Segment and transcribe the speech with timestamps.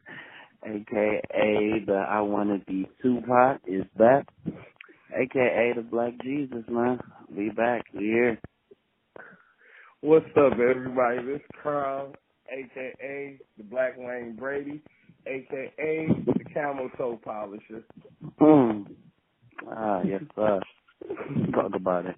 [0.66, 4.26] aka the I Wanna Be Tupac is back,
[5.18, 7.00] aka the Black Jesus man.
[7.34, 7.84] We back.
[7.94, 8.38] We here.
[10.02, 11.18] What's up, everybody?
[11.26, 12.14] This is Carl,
[12.50, 14.82] aka the Black Wayne Brady,
[15.26, 17.84] aka the Camel Toe Polisher.
[18.40, 18.86] Mm.
[19.70, 20.60] Ah, yes sir.
[21.52, 22.16] Talk about it.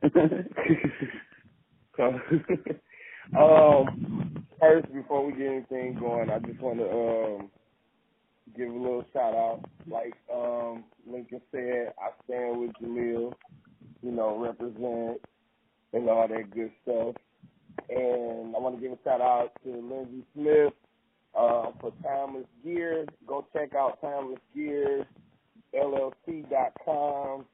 [1.97, 2.05] So,
[3.37, 7.51] um, first, before we get anything going, I just want to um
[8.57, 9.65] give a little shout out.
[9.89, 13.33] Like um Lincoln said, I stand with Jemele.
[14.03, 15.21] You know, represent
[15.93, 17.17] and all that good stuff.
[17.89, 20.73] And I want to give a shout out to Lindsey Smith
[21.37, 23.07] uh, for Timeless Gear.
[23.27, 25.07] Go check out Timeless Gear,
[25.75, 27.45] LLC.com.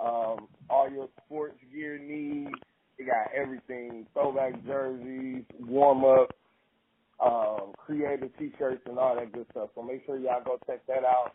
[0.00, 2.50] Um, all your sports gear needs.
[2.98, 6.32] They got everything: throwback jerseys, warm up,
[7.24, 9.70] um, creative T-shirts, and all that good stuff.
[9.74, 11.32] So make sure y'all go check that out.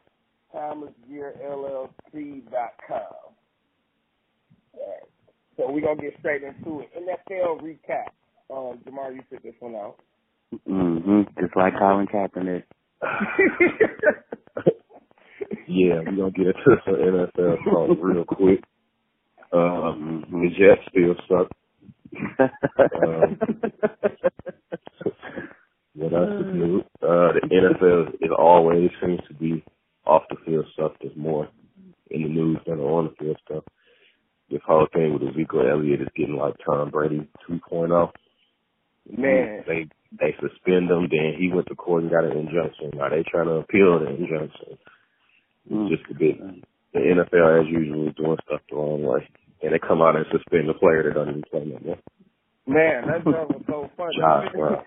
[0.54, 3.34] TimelessGearLLC.com.
[4.74, 5.04] Right.
[5.58, 6.90] So we're gonna get straight into it.
[6.96, 8.10] NFL recap.
[8.52, 9.98] Um, Jamar, you took this one out.
[10.68, 11.28] mhm.
[11.40, 12.64] Just like Colin Kaepernick.
[15.68, 18.64] yeah, we're going to get into some NFL talk real quick.
[19.54, 21.50] Um, the Jets still suck.
[22.80, 23.40] Um,
[25.96, 26.80] what else is new?
[27.02, 29.64] Uh, the NFL is always seems to be
[30.06, 30.94] off the field stuff.
[31.02, 31.50] There's more
[32.12, 33.64] in the news than on the field stuff.
[34.50, 38.12] This whole thing with Ezekiel Elliott is getting like Tom Brady 2.0.
[39.18, 42.92] Man, They they suspend him, then he went to court and got an injunction.
[42.94, 44.78] Now they trying to appeal the injunction.
[45.72, 45.90] Mm.
[45.90, 46.38] Just a bit
[46.94, 49.28] the NFL as usual is doing stuff the wrong way.
[49.62, 52.00] And they come out and suspend the player that doesn't even play no more.
[52.66, 54.16] man, that joke was so funny.
[54.20, 54.84] Josh Brown.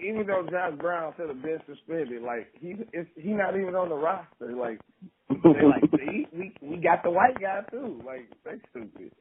[0.00, 3.90] even though Josh Brown should have been suspended, like he it's, he not even on
[3.90, 4.56] the roster.
[4.56, 4.80] Like
[5.28, 8.00] they like see we we got the white guy too.
[8.04, 9.12] Like they stupid.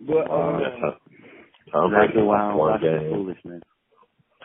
[0.00, 0.60] But um,
[1.72, 3.10] Tom Brady I lost don't one game.
[3.12, 3.62] foolishness.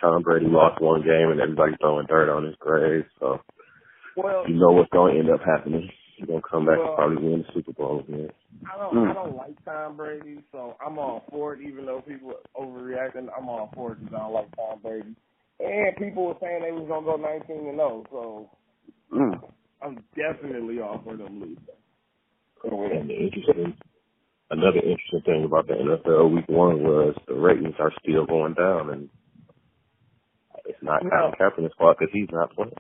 [0.06, 3.06] Tom Brady lost one game and everybody's throwing dirt on his grave.
[3.20, 3.40] So
[4.16, 5.90] well, you know what's going to end up happening.
[6.16, 8.30] He's going to come back Well- and probably win the Super Bowl again.
[8.72, 9.10] I don't Mm.
[9.12, 11.62] I don't like Tom Brady, so I'm all for it.
[11.62, 15.16] Even though people are overreacting, I'm all for it because I don't like Tom Brady.
[15.60, 18.50] And people were saying they was gonna go 19 and 0, so
[19.12, 19.42] Mm.
[19.82, 21.58] I'm definitely all for them losing.
[22.64, 23.76] And interesting,
[24.50, 28.90] another interesting thing about the NFL Week One was the ratings are still going down,
[28.90, 29.10] and
[30.66, 31.10] it's not No.
[31.10, 32.72] Colin Kaepernick's fault because he's not playing.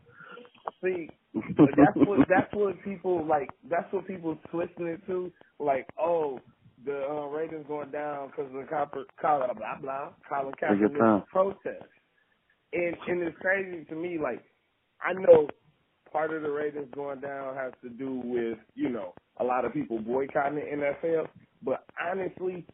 [0.83, 3.49] See, that's what that's what people like.
[3.69, 5.31] That's what people twisting it to.
[5.59, 6.39] Like, oh,
[6.85, 10.53] the uh, ratings going down because of the copper, Colin blah blah Colin.
[10.61, 11.83] Kaepernick protest.
[12.73, 14.17] And and it's crazy to me.
[14.21, 14.41] Like,
[15.01, 15.47] I know
[16.11, 19.73] part of the ratings going down has to do with you know a lot of
[19.73, 21.27] people boycotting the NFL.
[21.61, 22.65] But honestly,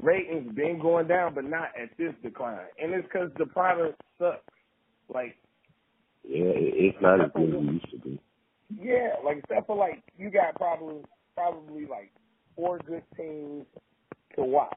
[0.00, 2.66] ratings been going down, but not at this decline.
[2.80, 4.40] And it's because the product sucks.
[5.12, 5.36] Like
[6.24, 8.20] Yeah, it's not as good as it used to be.
[8.80, 11.02] Yeah, like except for like you got probably
[11.34, 12.10] probably like
[12.56, 13.66] four good teams
[14.36, 14.72] to watch.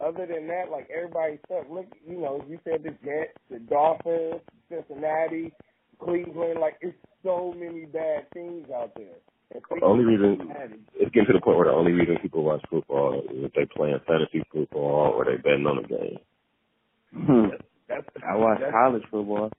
[0.00, 1.68] Other than that, like everybody sucks.
[1.70, 5.52] Look, you know, you said the Jets, the Dolphins, Cincinnati,
[6.02, 6.60] Cleveland.
[6.60, 9.18] Like it's so many bad teams out there.
[9.54, 10.50] The only reason
[10.94, 13.66] it's getting to the point where the only reason people watch football is if they
[13.66, 16.18] playing fantasy football or they betting on the game.
[17.14, 17.46] Hmm.
[17.88, 19.50] That's I watch college football.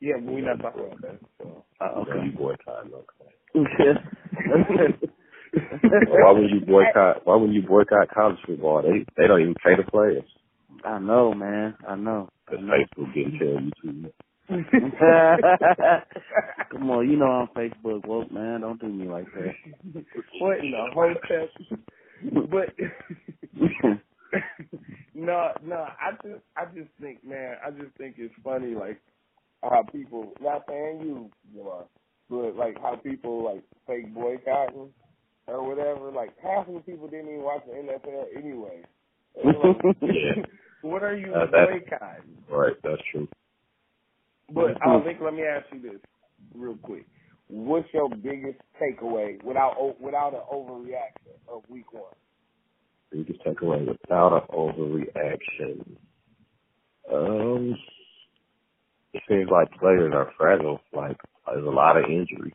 [0.00, 1.18] Yeah, but we're not talking about that.
[1.38, 1.64] So.
[1.80, 2.86] Uh, So you boycott.
[3.56, 3.94] Okay.
[6.08, 7.26] why would you boycott?
[7.26, 8.82] Why would you boycott college football?
[8.82, 10.24] They they don't even pay the players.
[10.84, 11.74] I know, man.
[11.88, 12.28] I know.
[12.46, 12.64] Because.
[12.64, 14.12] Facebook didn't tell you.
[16.70, 18.60] Come on, you know I'm Facebook woke, man.
[18.60, 19.54] Don't do me like that.
[20.40, 21.48] what in the hotel?
[22.50, 22.74] but
[25.14, 29.00] no, no, I just, I just think, man, I just think it's funny, like
[29.62, 31.86] how people, not saying you, you know,
[32.28, 34.90] but like how people like fake boycotting
[35.46, 36.10] or whatever.
[36.10, 38.82] Like half of the people didn't even watch the NFL anyway.
[39.44, 40.42] Like, Yeah.
[40.82, 42.36] what are you Uh, that's- boycotting?
[42.50, 43.28] Right, that's true.
[44.52, 46.00] But I think let me ask you this
[46.54, 47.06] real quick.
[47.48, 52.04] What's your biggest takeaway without without an overreaction of week one?
[53.12, 55.96] You just take away without an overreaction.
[57.12, 57.76] Um,
[59.12, 60.80] it seems like players are fragile.
[60.92, 61.16] Like
[61.46, 62.54] there's a lot of injuries,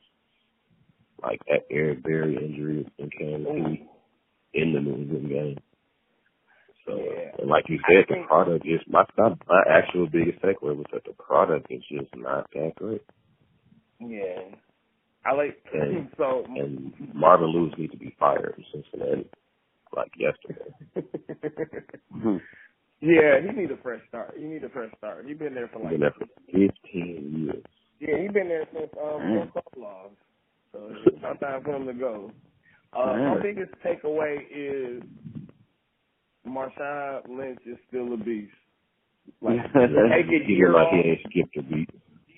[1.22, 3.86] like that Eric Berry injury in Kansas City
[4.54, 5.58] in the New England game.
[6.90, 7.32] So, Yeah.
[7.40, 11.04] and like you said, the product is my not my actual biggest takeaway was that
[11.06, 13.04] the product is just not that great.
[14.00, 14.56] Yeah,
[15.26, 16.46] I like And- so.
[16.48, 19.30] And Marvin Lewis needs to be fired in Cincinnati,
[19.96, 20.72] like yesterday.
[23.02, 24.36] yeah, he need a fresh start.
[24.38, 25.26] He need a fresh start.
[25.28, 27.64] He been there for He's like there for 15 years.
[28.00, 29.54] yeah, he been there since um Mm.
[29.54, 30.12] Phil
[30.74, 32.32] So it's about time for him to go.
[32.94, 35.04] Uh, my biggest takeaway is
[36.50, 38.52] Marshawn Lynch is still a beast.
[39.42, 41.06] Like take a He year look like off.
[41.06, 41.90] he skipped a beat.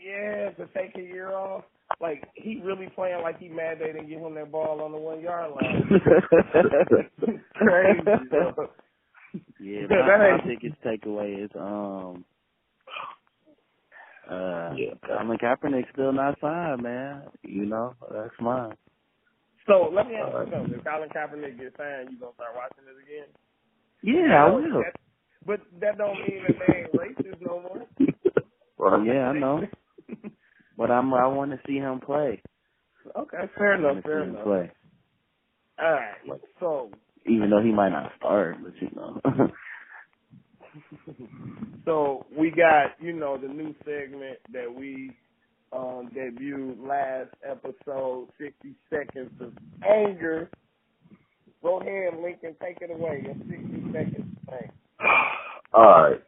[0.04, 1.64] Yeah, to take a year off.
[2.02, 4.98] Like he really playing like he mad they didn't give him that ball on the
[4.98, 5.90] one yard line.
[7.56, 8.02] Crazy.
[8.32, 8.52] Yeah,
[9.60, 12.26] Yeah, my, that my ain't- biggest takeaway is um
[14.30, 14.94] uh Yeah.
[15.06, 17.24] Colin Kaepernick's still not signed, man.
[17.44, 18.74] You know, that's mine.
[19.68, 20.78] So let me ask you something.
[20.78, 23.30] If Colin Kaepernick gets signed, you gonna start watching it again?
[24.04, 24.82] Yeah, I will.
[24.84, 25.00] that-
[25.46, 27.88] But that don't mean that they ain't racist no more.
[28.78, 29.06] Right.
[29.06, 29.62] Yeah, I know.
[30.78, 32.42] But I'm I want to see him play.
[33.16, 34.44] Okay, fair enough, fair enough.
[34.44, 34.72] play.
[35.80, 36.42] All right.
[36.60, 36.92] So
[37.28, 39.22] Even though he might not start, but you know.
[41.86, 45.16] so we got, you know, the new segment that we
[45.74, 49.54] um debuted last episode, sixty seconds of
[49.88, 50.50] anger.
[51.64, 53.24] Go ahead, Lincoln, take it away.
[53.24, 54.74] Your sixty seconds of anger.
[55.74, 56.22] All right.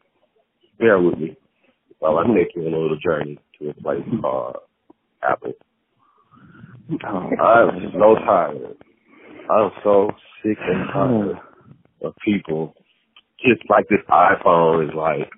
[0.79, 1.37] Bear with me
[1.99, 4.57] while I take you on a little journey to a place called
[5.23, 5.53] Apple.
[7.03, 8.77] I'm so tired.
[9.49, 10.09] I'm so
[10.43, 11.37] sick and tired
[12.03, 12.75] of people.
[13.39, 15.29] Just like this iPhone is like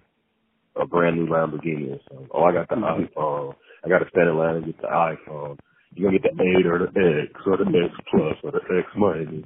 [0.76, 2.28] a brand new Lamborghini or something.
[2.32, 3.20] Oh, I got the mm-hmm.
[3.20, 3.56] iPhone.
[3.84, 5.58] I got to stand in line and get the iPhone.
[5.96, 6.88] You're going to get the 8 or the
[7.32, 9.46] X or the X Plus or the X minus.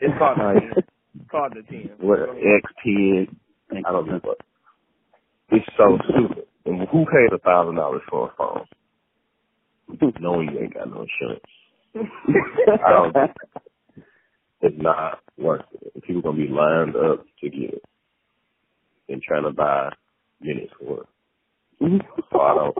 [0.00, 0.84] It's called the Like, ten.
[1.20, 1.90] It's called the ten.
[1.98, 3.36] what, X10.
[3.86, 4.20] I don't know.
[5.50, 6.44] It's so stupid.
[6.66, 8.66] And who paid a thousand dollars for a phone?
[10.20, 11.44] Knowing you ain't got no insurance.
[12.84, 13.16] I don't.
[14.62, 15.92] It's not worth it.
[15.94, 17.82] And People gonna be lined up to get it
[19.08, 19.90] and trying to buy
[20.40, 22.02] minutes for it.
[22.32, 22.78] So I don't.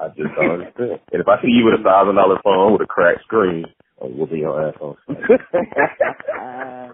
[0.00, 1.00] I just don't understand.
[1.12, 3.64] And if I see you with a thousand dollar phone with a cracked screen,
[4.00, 4.96] oh, I'm whooping your ass on.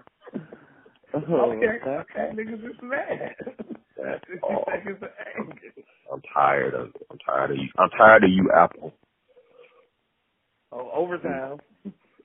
[1.15, 2.31] oh, Okay, okay.
[2.35, 3.35] niggas is mad.
[3.97, 4.63] That's Sixty all.
[4.67, 5.57] seconds of anger.
[6.11, 7.07] I'm tired of it.
[7.11, 7.67] I'm tired of you.
[7.77, 8.93] I'm tired of you, Apple.
[10.71, 11.57] Oh, overtime.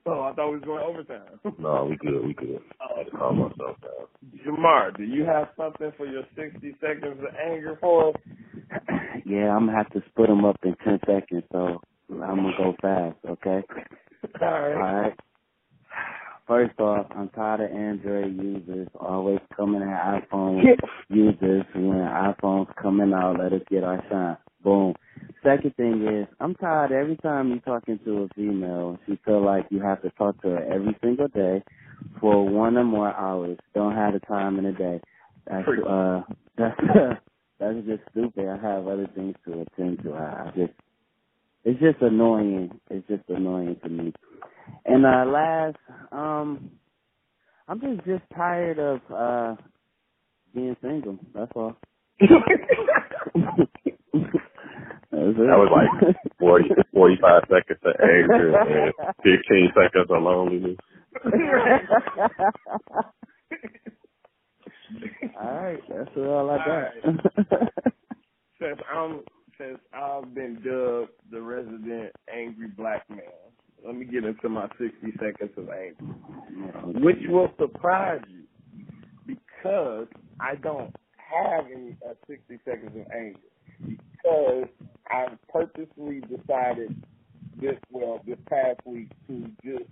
[0.05, 1.39] Oh, I thought we was going overtime.
[1.59, 2.25] No, we good.
[2.25, 2.61] We good.
[2.81, 4.07] I had to calm myself down.
[4.45, 8.15] Jamar, do you have something for your 60 seconds of anger for us?
[9.29, 11.79] Yeah, I'm gonna have to split them up in ten seconds, so
[12.11, 13.17] I'm gonna go fast.
[13.29, 13.61] Okay.
[14.41, 15.01] All All right.
[15.01, 15.19] right.
[16.47, 20.63] First off, I'm tired of Android users always coming at iPhone
[21.09, 23.37] users when iPhone's coming out.
[23.39, 24.37] Let us get our shine.
[24.63, 24.95] Boom.
[25.43, 28.97] Second thing is, I'm tired every time you're talking to a female.
[29.05, 31.61] She feel like you have to talk to her every single day
[32.19, 33.59] for one or more hours.
[33.75, 35.01] Don't have the time in the day.
[35.45, 36.21] That's uh,
[36.57, 37.21] that's
[37.59, 38.47] that's just stupid.
[38.49, 40.13] I have other things to attend to.
[40.13, 40.73] I, I just,
[41.65, 42.79] it's just annoying.
[42.89, 44.13] It's just annoying to me.
[44.85, 45.77] And uh last,
[46.11, 46.71] um
[47.67, 49.55] I'm just just tired of uh
[50.55, 51.19] being single.
[51.35, 51.75] That's all.
[52.19, 52.31] That's.
[55.11, 55.89] That was like
[56.39, 60.77] 40, 45 seconds of anger and 15 seconds of loneliness.
[65.41, 66.91] all right, that's all I got.
[68.61, 69.21] Since I'm
[69.57, 73.19] since I've been dubbed the resident angry black man,
[73.85, 76.13] let me get into my 60 seconds of anger,
[76.99, 78.43] which will surprise you
[79.27, 80.07] because
[80.39, 83.39] I don't have any uh, 60 seconds of anger.
[83.85, 84.65] because
[85.09, 87.03] I purposely decided
[87.61, 89.91] this well this past week to just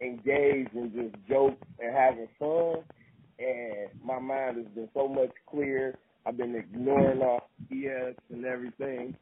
[0.00, 2.82] engage and just joke and having fun,
[3.38, 5.94] and my mind has been so much clearer.
[6.26, 9.14] I've been ignoring all BS and everything,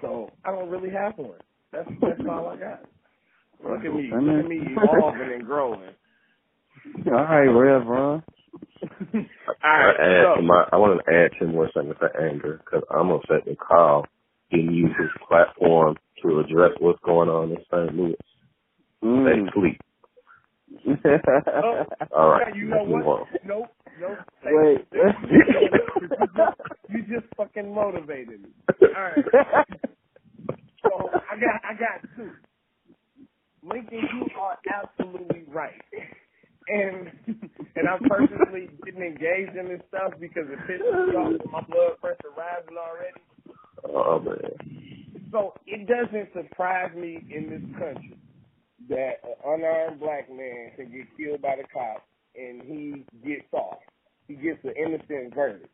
[0.00, 1.38] so I don't really have one.
[1.72, 2.84] That's that's all I got.
[3.62, 5.90] Look at me, look at me evolving and growing.
[7.06, 8.22] All right, Rev, Ron.
[8.82, 9.20] All
[9.64, 12.60] right, I, add so, to my, I want to add ten more seconds to anger
[12.64, 14.06] because I'm upset that Carl
[14.50, 17.94] didn't use his platform to address what's going on in St.
[17.94, 18.16] Louis.
[19.04, 19.24] Mm.
[19.24, 19.80] They sleep.
[20.86, 21.84] Oh,
[22.16, 23.26] All right, yeah, you know let's what?
[23.44, 23.66] Nope,
[24.00, 24.18] nope.
[24.44, 24.86] Wait.
[24.92, 26.58] you, just,
[26.88, 28.48] you just fucking motivated me.
[28.96, 29.66] All right.
[30.82, 32.30] So I got I got two.
[33.62, 35.74] Lincoln, you are absolutely right.
[36.68, 37.10] And
[37.76, 42.00] and I personally didn't engage in this stuff because it pisses me off my blood
[42.00, 43.20] pressure rising already.
[43.84, 45.28] Oh man.
[45.30, 48.16] So it doesn't surprise me in this country
[48.90, 52.04] that an unarmed black man can get killed by the cops
[52.36, 53.80] and he gets off.
[54.28, 55.70] He gets an innocent verdict.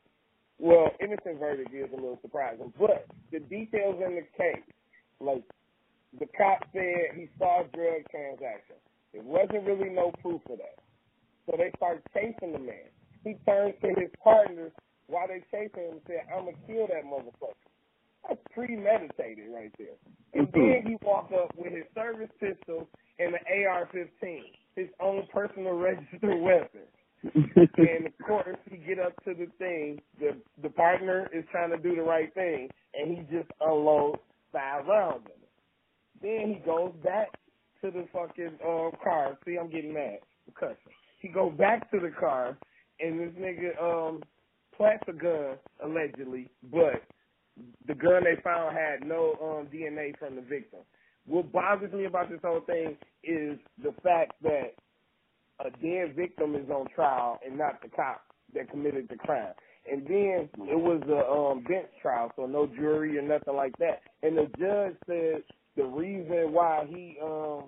[0.59, 4.65] Well, innocent verdict is a little surprising, but the details in the case,
[5.21, 5.45] like
[6.19, 8.77] the cop said he saw a drug transaction.
[9.13, 10.81] There wasn't really no proof of that.
[11.47, 12.89] So they start chasing the man.
[13.25, 14.73] He turns to his partners
[15.09, 17.66] while they chasing him and said, I'm going to kill that motherfucker.
[18.29, 19.97] That's premeditated right there.
[20.35, 24.41] And then he walked up with his service pistol and the AR-15,
[24.75, 26.83] his own personal registered weapon.
[27.25, 30.01] and of course, he get up to the thing.
[30.21, 34.21] The the partner is trying to do the right thing, and he just unloads
[34.53, 35.47] five rounds in it.
[36.23, 37.29] Then he goes back
[37.83, 39.39] to the fucking uh, car.
[39.45, 40.19] See, I'm getting mad.
[40.47, 40.77] Because
[41.21, 42.57] he goes back to the car,
[43.01, 44.23] and this nigga um
[44.77, 47.03] plants a gun allegedly, but
[47.87, 50.81] the gun they found had no um DNA from the victim.
[51.27, 54.75] What bothers me about this whole thing is the fact that
[55.65, 58.23] a dead victim is on trial and not the cop
[58.55, 59.53] that committed the crime.
[59.91, 64.03] And then it was a um, bench trial, so no jury or nothing like that.
[64.23, 65.43] And the judge said
[65.77, 67.65] the reason why he um,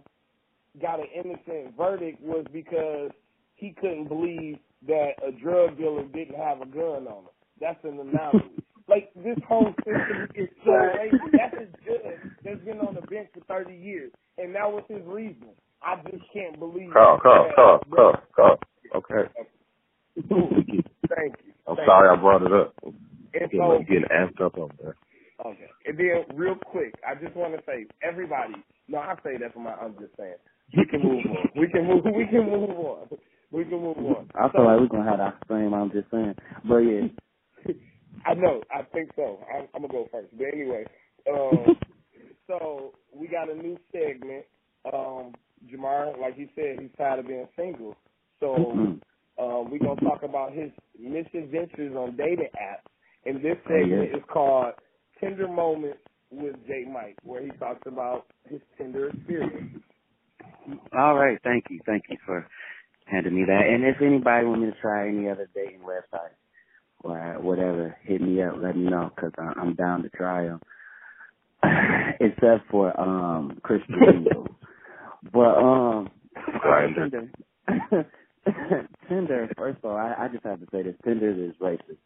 [0.81, 3.11] got an innocent verdict was because
[3.55, 7.31] he couldn't believe that a drug dealer didn't have a gun on him.
[7.61, 8.65] That's an anomaly.
[8.89, 11.17] Like this whole system is so lazy.
[11.33, 15.03] That's a judge that's been on the bench for thirty years, and that was his
[15.07, 15.49] reason.
[15.83, 16.93] I just can't believe.
[16.93, 18.59] Carl, Carl, that- Carl, Carl, Carl.
[18.95, 19.31] Okay.
[20.17, 21.53] Thank you.
[21.67, 22.75] I'm Thank sorry I brought it up.
[22.83, 22.95] And
[23.33, 24.97] Getting, so, getting amped up on there.
[25.47, 25.69] okay.
[25.87, 28.55] And then, real quick, I just want to say, everybody.
[28.89, 29.75] No, I say that for my.
[29.75, 30.35] I'm just saying.
[30.77, 31.49] We can move on.
[31.55, 32.05] We can move.
[32.05, 33.09] We can move on.
[33.51, 34.29] We can move on.
[34.35, 35.73] I feel like we're gonna have that same.
[35.75, 36.35] I'm just saying,
[36.67, 37.09] but yeah.
[38.27, 38.63] I know.
[38.75, 39.41] I think so.
[39.55, 40.29] I'm, I'm gonna go first.
[40.37, 40.85] But anyway,
[41.31, 41.77] um,
[42.49, 44.45] so we got a new segment.
[44.93, 45.35] Um,
[45.73, 47.97] Jamar, like he said, he's tired of being single.
[48.41, 48.47] So
[49.39, 52.89] um, we're gonna talk about his misadventures on dating apps.
[53.27, 54.75] And this Oh, segment is called
[55.21, 55.99] Tinder Moments
[56.31, 59.83] with J Mike, where he talks about his Tinder experience.
[60.97, 62.47] All right, thank you, thank you for
[63.07, 63.63] handing me that.
[63.69, 66.33] And if anybody want me to try any other dating website
[67.05, 68.57] or whatever, hit me up.
[68.59, 70.61] Let me know because I'm down to try them.
[72.21, 74.27] Except for um Christian
[75.33, 76.11] but um.
[76.97, 77.31] Tinder.
[79.09, 79.49] Tinder.
[79.57, 81.99] First of all, I, I just have to say this: Tinder is racist,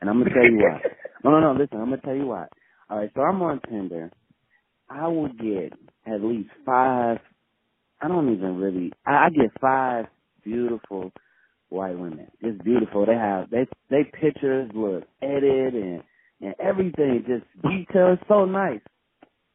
[0.00, 0.80] and I'm gonna tell you why.
[1.24, 1.52] No, no, no.
[1.60, 2.46] Listen, I'm gonna tell you why.
[2.88, 4.10] All right, so I'm on Tinder.
[4.88, 5.72] I will get
[6.06, 7.18] at least five.
[8.00, 8.92] I don't even really.
[9.06, 10.06] I, I get five
[10.44, 11.12] beautiful
[11.70, 12.26] white women.
[12.40, 13.06] It's beautiful.
[13.06, 16.02] They have they they pictures look edited and
[16.40, 18.80] and everything just detailed so nice.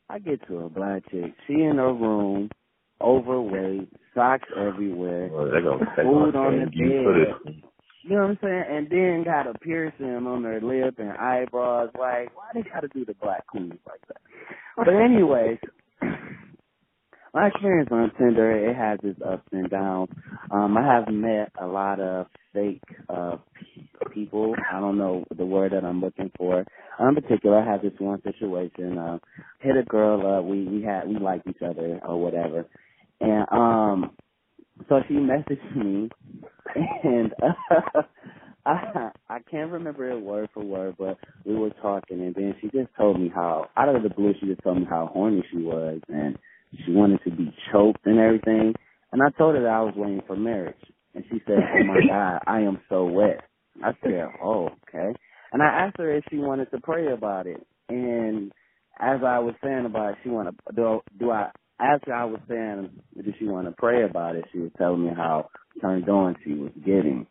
[0.10, 1.34] I get to a black chick.
[1.48, 2.50] She in her room,
[3.02, 5.30] overweight, socks everywhere.
[5.32, 7.64] Well, they're gonna, they're Food gonna on the bed.
[8.04, 8.64] You know what I'm saying?
[8.70, 11.90] And then got a piercing on her lip and eyebrows.
[11.98, 14.22] Like, why they gotta do the black queens like that?
[14.78, 15.58] But anyways,
[17.36, 20.10] my experience on Tinder, it has its ups and downs.
[20.52, 23.38] Um, I have met a lot of fake uh
[24.14, 24.56] people.
[24.74, 26.66] I don't know the word that I'm looking for.
[27.00, 28.98] In particular, I had this one situation.
[29.00, 29.20] Uh,
[29.62, 30.46] hit a girl up.
[30.46, 32.66] We we had we liked each other or whatever,
[33.22, 34.12] and um,
[34.90, 36.10] so she messaged me,
[37.04, 38.02] and uh,
[38.66, 42.70] I I can't remember it word for word, but we were talking, and then she
[42.70, 45.58] just told me how out of the blue she just told me how horny she
[45.60, 46.38] was, and
[46.86, 48.74] she wanted to be choked and everything.
[49.12, 50.76] And I told her that I was waiting for marriage,
[51.14, 53.42] and she said, "Oh my God, I am so wet."
[53.84, 55.14] I said, "Oh, okay."
[55.54, 57.66] And I asked her if she wanted to pray about it.
[57.90, 58.52] And
[59.00, 62.90] as I was saying about it, she wanted do do I after I was saying
[63.16, 65.50] did she want to pray about it, she was telling me how
[65.82, 67.28] turned on she was getting.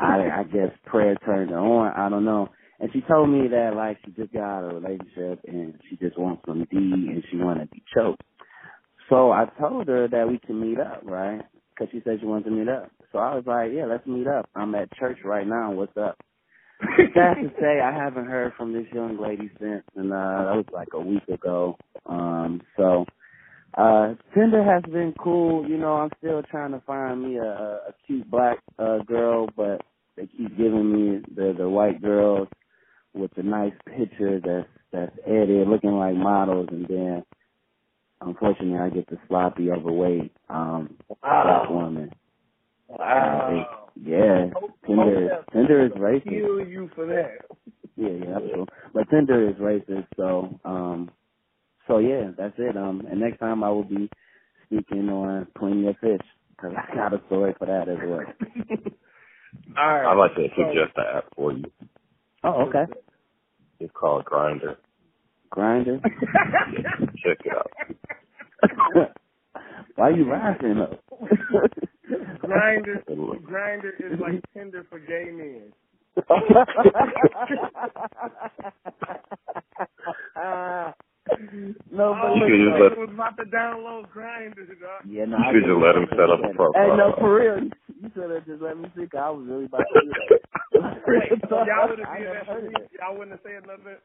[0.00, 1.92] I I guess prayer turned her on.
[1.96, 2.48] I don't know.
[2.80, 5.96] And she told me that like she just got out of a relationship and she
[5.96, 8.22] just wants some D and she wanted to be choked.
[9.10, 11.42] So I told her that we can meet up, right?
[11.70, 12.90] Because she said she wanted to meet up.
[13.12, 14.48] So I was like, yeah, let's meet up.
[14.54, 15.72] I'm at church right now.
[15.72, 16.18] What's up?
[17.14, 20.66] Sad to say, I haven't heard from this young lady since, and uh that was
[20.72, 21.76] like a week ago.
[22.06, 23.06] Um, so
[23.78, 25.68] uh Tinder has been cool.
[25.68, 29.82] You know, I'm still trying to find me a, a cute black uh girl, but
[30.16, 32.48] they keep giving me the the white girls
[33.14, 37.24] with the nice picture that's that's edited, looking like models, and then
[38.26, 41.44] unfortunately I get the sloppy, overweight um Wow.
[41.44, 42.10] black woman.
[42.88, 43.90] Wow.
[43.96, 44.50] Yeah,
[44.86, 46.24] Tinder Tinder is racist.
[46.24, 47.38] Kill you for that.
[47.96, 48.66] Yeah, yeah, that's true.
[48.94, 51.10] But Tinder is racist, so um,
[51.88, 52.76] so yeah, that's it.
[52.76, 54.10] Um, and next time I will be
[54.66, 58.20] speaking on Plenty of Fish because I got a story for that as well.
[59.78, 60.06] All right.
[60.12, 61.64] I'd like to suggest an app for you.
[62.44, 62.86] Oh, okay.
[63.80, 64.76] It's called Grindr.
[65.52, 66.02] Grindr.
[67.24, 67.72] Check it out.
[69.96, 70.98] Why are you laughing though?
[72.44, 73.04] Grindr,
[73.44, 75.72] grinder is like Tinder for gay men.
[81.92, 85.04] no, but oh, You look, could just I let- was about to download Grindr, dog.
[85.08, 86.96] yeah, no, You I should get just let him set up a Hey, profile.
[86.96, 87.64] no, for real.
[88.00, 89.06] You should have just let me see.
[89.08, 90.32] 'cause I was really about to do that.
[91.14, 92.74] Wait, y'all would have I did never that for heard me?
[92.74, 92.90] of it.
[93.00, 93.98] Y'all wouldn't have said nothing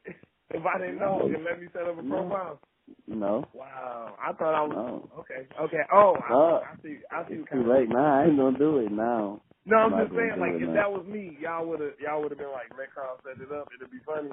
[0.51, 2.59] if I didn't know and let me set up a profile?
[3.07, 3.45] No.
[3.53, 4.15] Wow.
[4.21, 5.09] I thought I was No.
[5.19, 5.47] okay.
[5.61, 5.83] Okay.
[5.93, 6.99] Oh, I, Uh, I see.
[7.11, 7.35] I see.
[7.35, 8.21] It's too late now.
[8.21, 9.41] I ain't gonna do it now.
[9.65, 10.73] No, I'm I'm just saying, like, if now.
[10.73, 13.51] that was me, y'all would have, y'all would have been like, let Carl set it
[13.51, 13.69] up.
[13.75, 14.31] It'd be funny.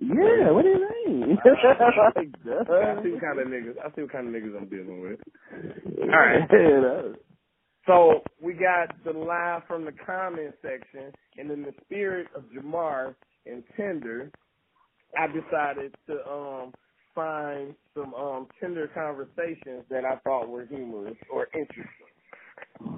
[0.00, 1.38] Yeah, what do you mean?
[2.16, 2.28] like,
[2.68, 3.76] I see what kind of niggas.
[3.84, 5.20] I see what kind of niggas I'm dealing with.
[6.02, 6.48] All right.
[6.52, 7.12] Yeah,
[7.86, 13.14] So we got the live from the comment section, and in the spirit of Jamar
[13.46, 14.30] and Tinder,
[15.16, 16.72] I decided to um
[17.14, 22.12] find some um Tinder conversations that I thought were humorous or interesting.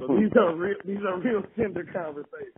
[0.01, 2.55] So these are real these are real Tinder conversations.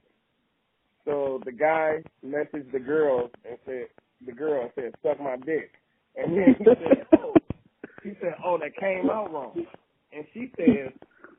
[1.04, 3.86] So the guy messaged the girl and said
[4.26, 5.72] the girl said, Suck my dick.
[6.16, 7.34] And then he said, Oh
[8.04, 9.54] he said, Oh, that came out wrong.
[10.12, 10.92] And she says,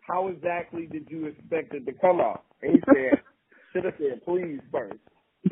[0.08, 2.46] How exactly did you expect it to come out?
[2.62, 3.22] And he said,
[3.74, 5.00] Should have said please first.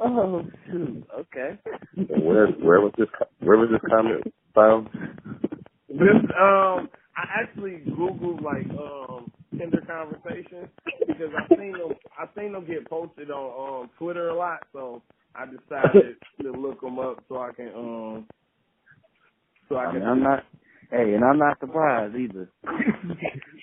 [0.00, 1.06] oh shoot.
[1.18, 1.58] Okay.
[1.96, 4.88] And where where was this co- where was this comment found?
[5.88, 10.68] This um I actually Googled like um Tinder conversations
[11.06, 15.02] because I seen them I seen them get posted on um Twitter a lot, so
[15.36, 18.26] I decided to look them up so I can um
[19.68, 20.44] so I I can mean, I'm not.
[20.90, 22.50] Hey, and I'm not surprised either.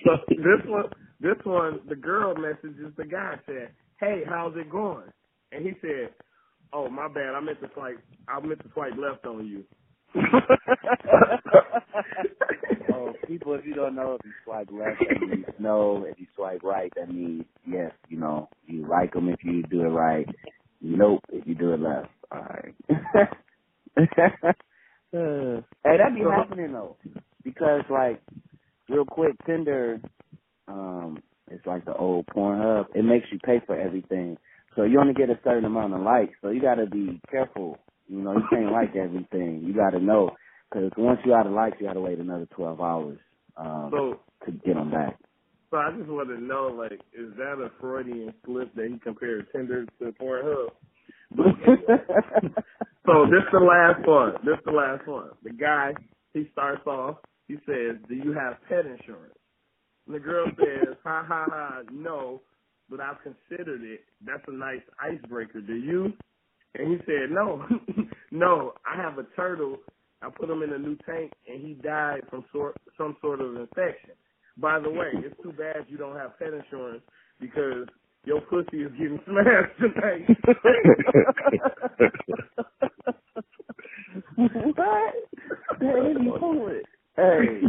[0.04, 0.86] so this one,
[1.20, 5.10] this one, the girl messages the guy said, "Hey, how's it going?"
[5.52, 6.10] And he said,
[6.72, 7.34] "Oh, my bad.
[7.36, 7.98] I meant to swipe.
[8.28, 9.64] I meant to swipe left on you."
[12.94, 16.04] oh, people, if you don't know, if you swipe left, that means no.
[16.08, 17.92] If you swipe right, that means yes.
[18.08, 20.28] You know, you like them if you do it right.
[20.82, 22.08] Nope, if you do it left.
[22.32, 22.74] All right.
[25.14, 26.96] Uh, hey, that be happening though,
[27.44, 28.20] because like,
[28.88, 30.00] real quick, Tinder,
[30.66, 31.18] um,
[31.50, 32.86] it's like the old Pornhub.
[32.94, 34.36] It makes you pay for everything,
[34.74, 36.32] so you only get a certain amount of likes.
[36.42, 37.78] So you got to be careful.
[38.08, 39.62] You know, you can't like everything.
[39.64, 40.30] You got to know,
[40.70, 43.18] because once you out of likes, you got to wait another twelve hours
[43.56, 45.16] um, So, to get them back.
[45.70, 49.46] so I just want to know, like, is that a Freudian slip that he compared
[49.52, 50.68] Tinder to Pornhub?
[53.06, 54.32] So this the last one.
[54.44, 55.30] This the last one.
[55.42, 55.92] The guy
[56.32, 57.16] he starts off.
[57.48, 59.36] He says, "Do you have pet insurance?"
[60.06, 62.42] And the girl says, "Ha ha ha, no,
[62.90, 64.00] but I've considered it.
[64.26, 65.60] That's a nice icebreaker.
[65.60, 66.12] Do you?"
[66.76, 67.66] And he said, "No,
[68.32, 69.78] no, I have a turtle.
[70.22, 73.56] I put him in a new tank, and he died from sort some sort of
[73.56, 74.12] infection.
[74.56, 77.02] By the way, it's too bad you don't have pet insurance
[77.40, 77.88] because."
[78.24, 80.26] Your pussy is getting smashed tonight.
[84.76, 85.14] what?
[85.80, 86.86] You it.
[87.16, 87.62] Hey,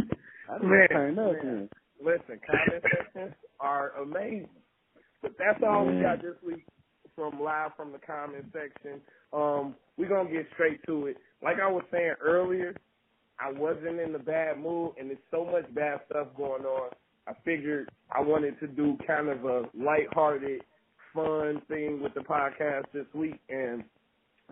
[0.62, 1.32] Man, turned up.
[1.44, 1.68] man.
[2.02, 4.48] Listen, comment sections are amazing.
[5.22, 6.64] But that's all we got this week
[7.14, 9.00] from live from the comment section.
[9.32, 11.16] Um, we're gonna get straight to it.
[11.42, 12.74] Like I was saying earlier,
[13.40, 16.90] I wasn't in the bad mood and there's so much bad stuff going on
[17.28, 20.62] I figured I wanted to do kind of a lighthearted,
[21.12, 23.82] fun thing with the podcast this week, and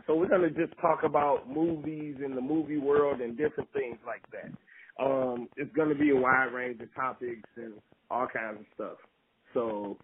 [0.07, 4.23] so we're gonna just talk about movies in the movie world and different things like
[4.33, 5.05] that.
[5.05, 7.75] Um, it's gonna be a wide range of topics and
[8.11, 8.97] all kinds of stuff.
[9.53, 9.97] So,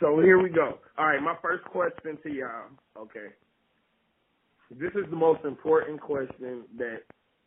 [0.00, 0.78] so here we go.
[0.96, 2.70] All right, my first question to y'all.
[2.96, 3.28] Okay,
[4.70, 7.00] this is the most important question that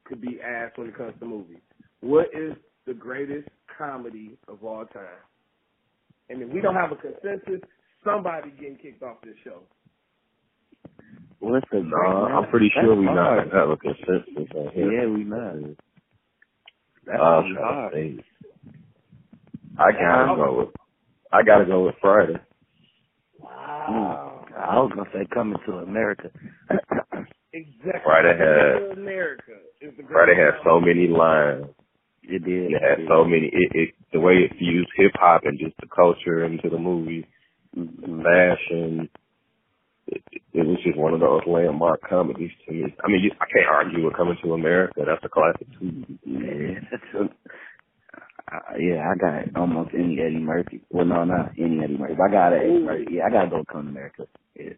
[0.06, 1.62] could be asked when it comes to movies.
[2.02, 2.54] What is
[2.86, 3.48] the greatest
[3.82, 5.22] comedy of all time?
[6.30, 7.62] And if we don't have a consensus,
[8.04, 9.64] somebody getting kicked off this show.
[11.40, 14.92] What's the No, I'm pretty sure we not have a consensus on here.
[14.92, 15.56] Yeah, we not.
[17.06, 18.24] That's I'm pretty trying hard.
[19.80, 20.70] I gotta go with.
[21.34, 22.36] I gotta go with Friday.
[23.42, 24.52] Mm.
[24.58, 26.30] I was gonna say coming to America.
[27.54, 28.02] Exactly.
[28.04, 31.66] Friday had- America is the Friday greatest had so many lines.
[32.24, 32.72] It did.
[32.72, 33.48] It had so many.
[33.52, 37.28] It, it the way it fused hip hop and just the culture into the movie,
[37.78, 38.24] Mhm.
[38.24, 39.10] fashion.
[40.08, 40.22] It,
[40.54, 42.84] it was just one of those landmark comedies to me.
[43.04, 45.04] I mean, you, I can't argue with Coming to America.
[45.06, 46.04] That's a classic too.
[46.26, 47.24] Yeah, that's a,
[48.56, 50.82] uh, yeah, I got almost any Eddie Murphy.
[50.90, 52.16] Well, no, not any Eddie Murphy.
[52.16, 53.06] I got a Eddie Murphy.
[53.12, 54.28] Yeah, I gotta go come to America.
[54.60, 54.74] Yeah.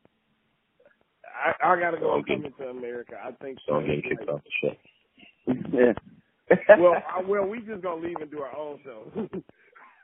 [1.25, 2.35] I, I gotta go Okay.
[2.35, 3.15] coming to America.
[3.23, 3.75] I think So so.
[3.79, 5.55] I'm getting kicked off the show.
[5.73, 5.93] yeah.
[6.79, 9.11] Well, I, well, we just gonna leave and do our own show.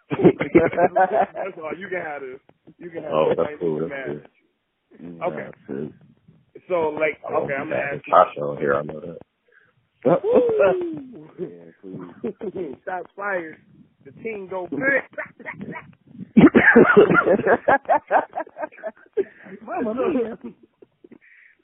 [0.10, 1.74] that's all.
[1.78, 2.40] You can have this.
[2.78, 3.38] You can have Oh, this.
[3.38, 4.32] that's cool, that's mad at
[5.02, 5.52] Yeah, Okay.
[5.68, 5.94] so-
[6.68, 8.14] So, like, Oh, okay, I'm gonna ask you.
[8.14, 8.76] Tasha on here.
[8.76, 9.18] I know that.
[11.40, 12.76] Yeah, please.
[12.86, 13.58] Shots fired.
[14.06, 14.80] The team go good.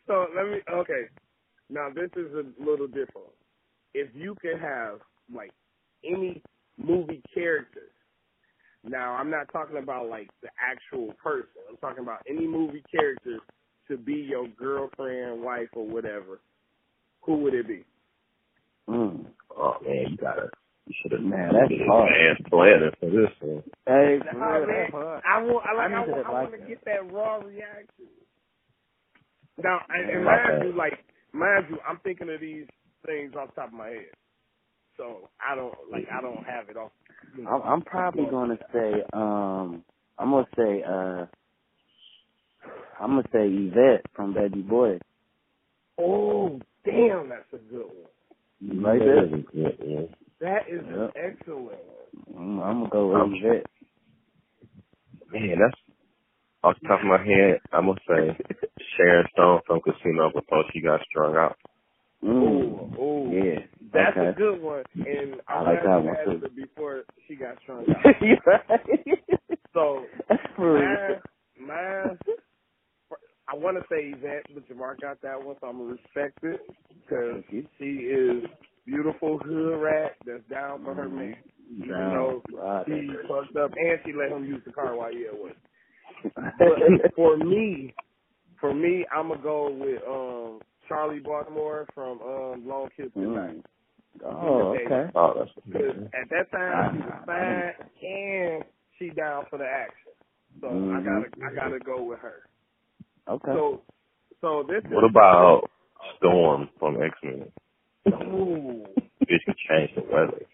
[0.07, 1.03] so let me okay.
[1.69, 3.33] Now this is a little different.
[3.95, 4.99] If you could have
[5.34, 5.51] like
[6.05, 6.43] any
[6.77, 7.91] movie characters.
[8.84, 11.49] Now I'm not talking about like the actual person.
[11.69, 13.39] I'm talking about any movie character
[13.89, 16.41] to be your girlfriend, wife, or whatever.
[17.23, 17.86] Who would it be?
[18.89, 19.25] mm.
[19.58, 20.49] Oh man, you gotta.
[20.88, 21.21] You should have.
[21.21, 22.12] Man, that's hard.
[22.13, 23.63] advanced planning for this one.
[23.88, 24.91] Hey, That's for hard, real, man.
[24.91, 25.23] hard.
[25.27, 26.67] I want, I like, I I, need want, to I like want to that.
[26.69, 28.08] get that raw reaction.
[29.63, 30.93] Now, and, and mind you, like,
[31.34, 32.67] mind you, I'm thinking of these
[33.05, 34.15] things off the top of my head,
[34.97, 36.91] so I don't, like, I don't have it off.
[37.37, 37.49] You know.
[37.51, 39.83] I'm, I'm probably gonna say, um,
[40.19, 41.25] I'm gonna say, uh,
[43.01, 44.99] I'm gonna say Yvette from Baby Boy.
[45.99, 48.11] Oh, damn, that's a good one.
[48.61, 49.29] You like that?
[49.31, 50.01] that's yeah.
[50.41, 51.11] That is an Yep.
[51.15, 51.79] excellent.
[52.37, 53.67] I'm, I'm gonna go with Yvette.
[55.31, 55.81] Man, that's
[56.63, 57.61] off the top of my head.
[57.73, 58.37] I'm gonna say
[58.97, 61.57] Sharon Stone from Casino before she got strung out.
[62.25, 62.79] Mm.
[62.79, 63.59] Oh, oh, Yeah.
[63.93, 64.29] that's okay.
[64.29, 64.83] a good one.
[64.95, 66.49] And I I'm like that one, too.
[66.55, 68.05] before she got strung out.
[68.45, 69.19] right.
[69.73, 70.05] So
[70.57, 71.21] mine,
[71.59, 72.17] mine,
[73.47, 76.61] I want to say Yvette, but Jamar got that one, so I'm gonna respect it
[76.89, 77.43] because
[77.77, 78.43] she is
[78.85, 81.35] beautiful hood rat that's down for her man.
[81.77, 82.85] Even though Right.
[82.88, 85.57] she fucked up and she let him use the car while he at work.
[86.57, 87.93] But for me,
[88.59, 93.57] for me, I'm gonna go with um Charlie Baltimore from um Long Kiss Goodnight.
[93.57, 93.63] Mm.
[94.25, 95.11] Oh, okay.
[95.15, 98.63] Oh, that's Because at that time she was Ah, fine and
[98.97, 100.11] she down for the action.
[100.61, 101.05] So I Mhm.
[101.05, 102.43] gotta I gotta go with her.
[103.27, 103.53] Okay.
[103.53, 103.81] So
[104.41, 105.69] so this is What about
[106.17, 107.51] Storm from X Men?
[108.07, 108.85] Ooh.
[109.27, 110.45] Bitch can change the weather.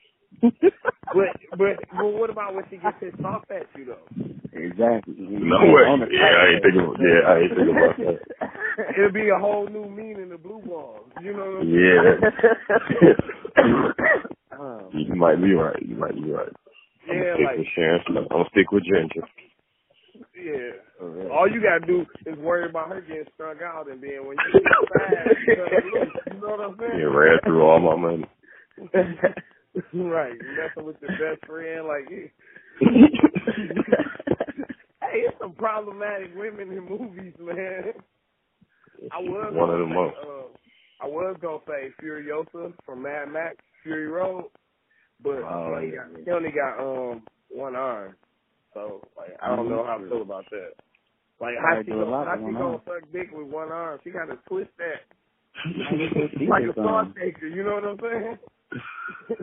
[1.13, 4.07] But but but what about when she gets pissed off at you though?
[4.53, 5.15] Exactly.
[5.17, 5.83] No way.
[6.11, 6.93] Yeah, I ain't thinking.
[6.99, 8.19] Yeah, I ain't thinking about that.
[8.97, 11.09] It'll be a whole new meaning to blue balls.
[11.21, 12.19] You know what I'm Yeah.
[14.59, 15.81] oh, You might be right.
[15.81, 16.51] You might be right.
[17.09, 18.17] I'm Yeah, stick like- with Sharon Stone.
[18.17, 19.23] I'm gonna stick with Ginger.
[20.35, 20.71] Yeah.
[20.99, 21.29] for.
[21.31, 24.51] All you gotta do is worry about her getting strung out, and then when you
[24.53, 26.13] get inside, you cut her loose.
[26.33, 26.99] You know what I'm saying?
[26.99, 28.25] Yeah, ran through all my money.
[29.93, 30.33] right.
[30.33, 32.09] You messing with your best friend, like.
[35.12, 37.93] Hey, it's some problematic women in movies, man.
[39.12, 40.15] I was one of the most.
[40.24, 44.45] Uh, I was gonna say Furiosa from Mad Max Fury Road,
[45.24, 48.15] but Oh, he, only got, he only got um one arm,
[48.74, 50.71] so like I don't know how I feel about that.
[51.41, 54.00] Like how she gonna, how she gonna suck dick with one arm?
[54.04, 55.02] She gotta twist that
[55.91, 57.13] I use her feet like a something.
[57.21, 57.47] taker.
[57.47, 58.38] You know what I'm saying?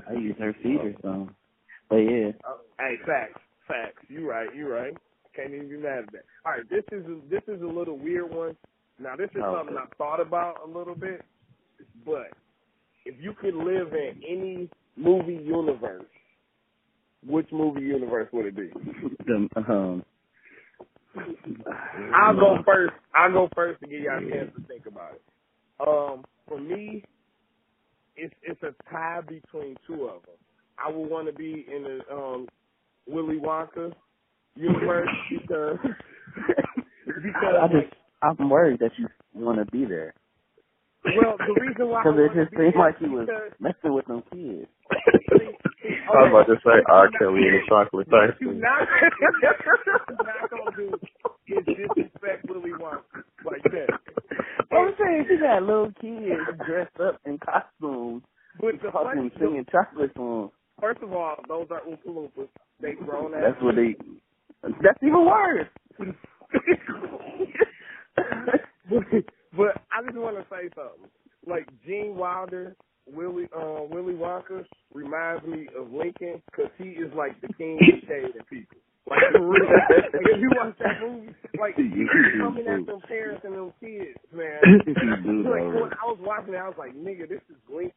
[0.09, 1.37] I use her feet or something.
[1.91, 2.33] But yeah.
[2.45, 4.05] Uh, hey, facts, facts.
[4.09, 4.95] You right, you right.
[5.37, 6.25] Can't even be mad at that.
[6.45, 8.57] All right, this is a, this is a little weird one.
[8.99, 9.85] Now, this is Oh, something okay.
[9.93, 11.23] I thought about a little bit,
[12.05, 12.29] but
[13.05, 16.05] if you could live in any movie universe,
[17.27, 18.71] which movie universe would it be?
[19.27, 20.05] The, um,
[22.15, 22.95] I'll go first.
[23.15, 25.23] I'll go first to give y'all a chance to think about it.
[25.87, 27.05] Um, for me,
[28.17, 30.37] it's it's a tie between two of them.
[30.79, 32.49] I would want to be in the um,
[33.07, 33.93] Willy Wonka
[34.59, 35.79] universe because
[37.07, 40.15] because I just I'm worried that you want to be there
[41.05, 43.95] well the reason why because it just be seemed like is he was because- messing
[43.95, 44.69] with them kids.
[46.11, 47.09] I was about to say R.
[47.21, 48.49] Kelly and the chocolate What factory.
[48.49, 49.13] you not, what
[50.09, 50.89] you not gonna do
[51.47, 53.89] is disrespect Willy Wonka like that.
[54.73, 58.23] I'm saying she got little kids dressed up in costumes,
[58.61, 60.51] But the funny, singing chocolate songs.
[60.81, 62.49] first of all, those are Oompa Loompas.
[62.81, 63.41] They grown ass.
[63.53, 63.95] That's what they.
[64.63, 65.69] That's even worse.
[68.89, 69.05] but,
[69.57, 71.11] but I just want to say something.
[71.47, 77.41] Like Gene Wilder, Willie uh, Willy Wonka reminds me of Lincoln because he is like
[77.41, 78.79] the king of shade people.
[79.09, 79.63] Like for real.
[79.91, 83.43] like, if you watch that movie, like he You was do, coming at them parents
[83.45, 84.61] and them kids, man.
[85.49, 87.93] Like when I was watching it, I was like, nigga, this is Lincoln.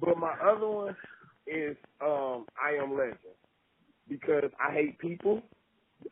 [0.00, 0.96] But my other one
[1.46, 3.31] is um I Am Legend
[4.22, 5.42] because I hate people.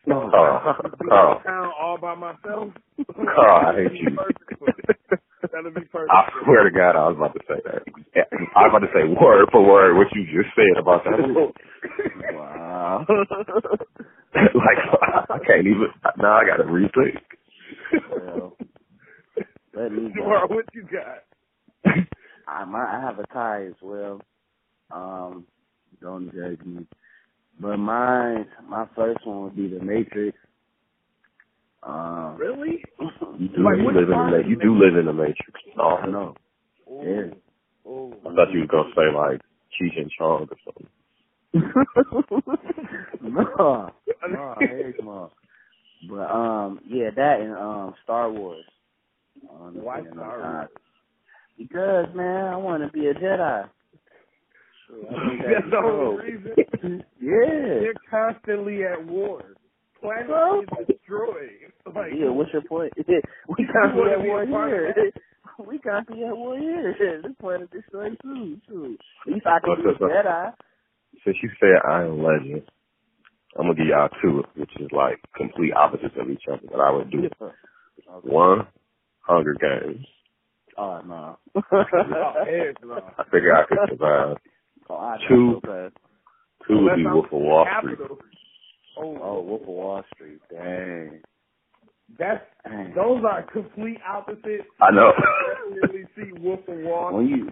[0.06, 0.74] So Oh, I
[1.12, 1.38] oh.
[1.38, 2.72] in town all by myself.
[3.38, 4.16] Oh, I hate you.
[4.16, 4.84] Perfect for me.
[5.52, 6.10] That'll be perfect.
[6.12, 7.82] I swear to God, I was about to say that.
[8.56, 11.52] I was about to say word for word what you just said about that
[12.34, 13.06] wow.
[14.34, 14.78] like
[15.30, 15.88] I can't even.
[16.18, 17.18] Now I got to rethink.
[18.10, 18.56] well,
[19.74, 20.22] let me go.
[20.22, 21.24] Tomorrow, what you got?
[22.48, 24.20] I might I have a tie as well.
[24.90, 25.46] Um,
[26.02, 26.86] don't judge me.
[27.60, 30.36] But mine, my first one would be The Matrix.
[31.82, 32.82] Um, Really?
[33.38, 35.60] You do, Like, you live in the of you the do live in the Matrix.
[35.78, 36.34] Oh I know.
[36.90, 37.02] Ooh.
[37.02, 37.90] Yeah.
[37.90, 38.14] Ooh.
[38.26, 39.40] I thought you was gonna say like
[39.80, 40.88] Cheech and Chong or something.
[43.22, 43.90] no,
[44.28, 45.30] no, heck no.
[46.08, 48.64] But um, yeah, that and um, Star Wars.
[49.48, 50.68] Why Star Wars?
[51.58, 53.68] Because man, I want to be a Jedi.
[55.46, 57.05] That's the only reason.
[57.20, 57.81] yeah.
[57.81, 59.42] They're constantly at war.
[60.00, 61.50] Planet Well, is destroyed.
[61.94, 62.92] Like, Yeah, what's your point?
[62.96, 63.05] we
[63.59, 64.94] You can't be at war here.
[65.66, 66.94] we can't be at war here.
[67.22, 68.59] This planet destroyed too.
[68.68, 68.96] Too.
[69.26, 69.98] At least I can be a What's?
[70.00, 70.53] Jedi.
[71.24, 72.62] Since you said I am Legend,
[73.59, 76.62] I'm gonna give y'all two, which is like complete opposites of each other.
[76.70, 77.29] But I would do
[78.22, 78.68] one,
[79.20, 80.07] Hunger Games.
[80.79, 81.38] Oh no.
[81.57, 82.35] oh, no.
[83.18, 84.37] I figure I could survive.
[84.90, 85.61] Oh, I Two.
[85.64, 85.90] so.
[86.66, 87.98] Two would Unless be I'm Wolf of Wall Street.
[88.98, 90.40] Oh, Oh, Wolf of Wall Street.
[90.50, 91.20] Dang.
[92.18, 92.92] that's Dang.
[92.94, 94.64] those are complete opposites.
[94.81, 95.12] I know.
[95.16, 97.50] I definitely see Wolf of Wall When you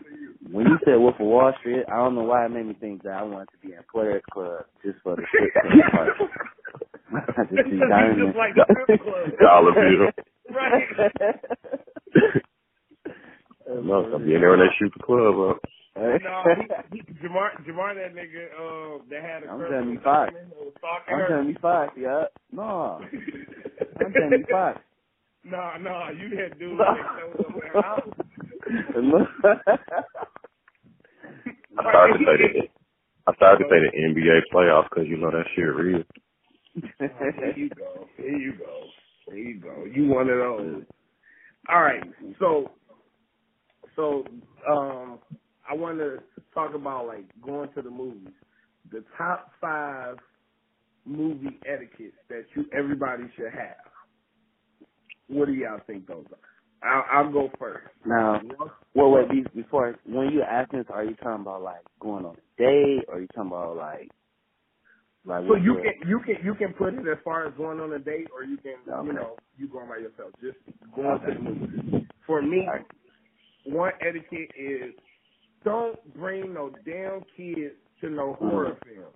[0.51, 3.03] when you said Wolf of Wall Street, I don't know why it made me think
[3.05, 6.09] that I wanted to be in Players Club just for the strip club part.
[7.15, 9.39] I just see Because just like the strip club.
[9.41, 10.55] Dollar Bill.
[10.55, 10.89] Right.
[13.69, 15.59] No, I'm be in there when they shoot the club up.
[15.99, 16.43] No,
[16.91, 20.29] he, he, Jamar, Jamar, that nigga, uh, that had a I'm girl telling you five.
[20.33, 21.29] women who was stalking I'm her.
[21.29, 22.25] telling you Fox, yeah.
[22.53, 23.01] No.
[24.01, 24.81] I'm telling you Fox.
[25.45, 26.85] No, no, you had dudes No.
[26.85, 28.09] that showed up at her house.
[31.79, 32.69] I started to say the
[33.27, 36.03] I started to say the NBA playoffs because you know that shit real.
[36.99, 38.07] There you go.
[38.19, 38.81] There you go.
[39.27, 39.85] There you go.
[39.93, 40.83] You one of those.
[41.69, 42.03] All right.
[42.39, 42.71] So,
[43.97, 44.25] so
[44.71, 45.19] um,
[45.69, 46.19] I want to
[46.55, 48.33] talk about like going to the movies.
[48.91, 50.17] The top five
[51.05, 53.77] movie etiquettes that you everybody should have.
[55.29, 56.39] What do y'all think those are?
[56.83, 57.89] I'll, I'll go first.
[58.07, 58.41] now,
[58.95, 62.37] well, wait, be- before, when you asking this, are you talking about like going on
[62.37, 64.09] a date or are you talking about like,
[65.27, 67.93] like So you can you can you can put it as far as going on
[67.93, 69.07] a date, or you can Okay.
[69.07, 70.31] you know you going by yourself.
[70.41, 70.59] Just
[70.95, 72.07] going to the movies.
[72.27, 72.69] For me,
[73.67, 74.95] one etiquette is
[75.65, 79.15] don't bring no damn kids to no horror films.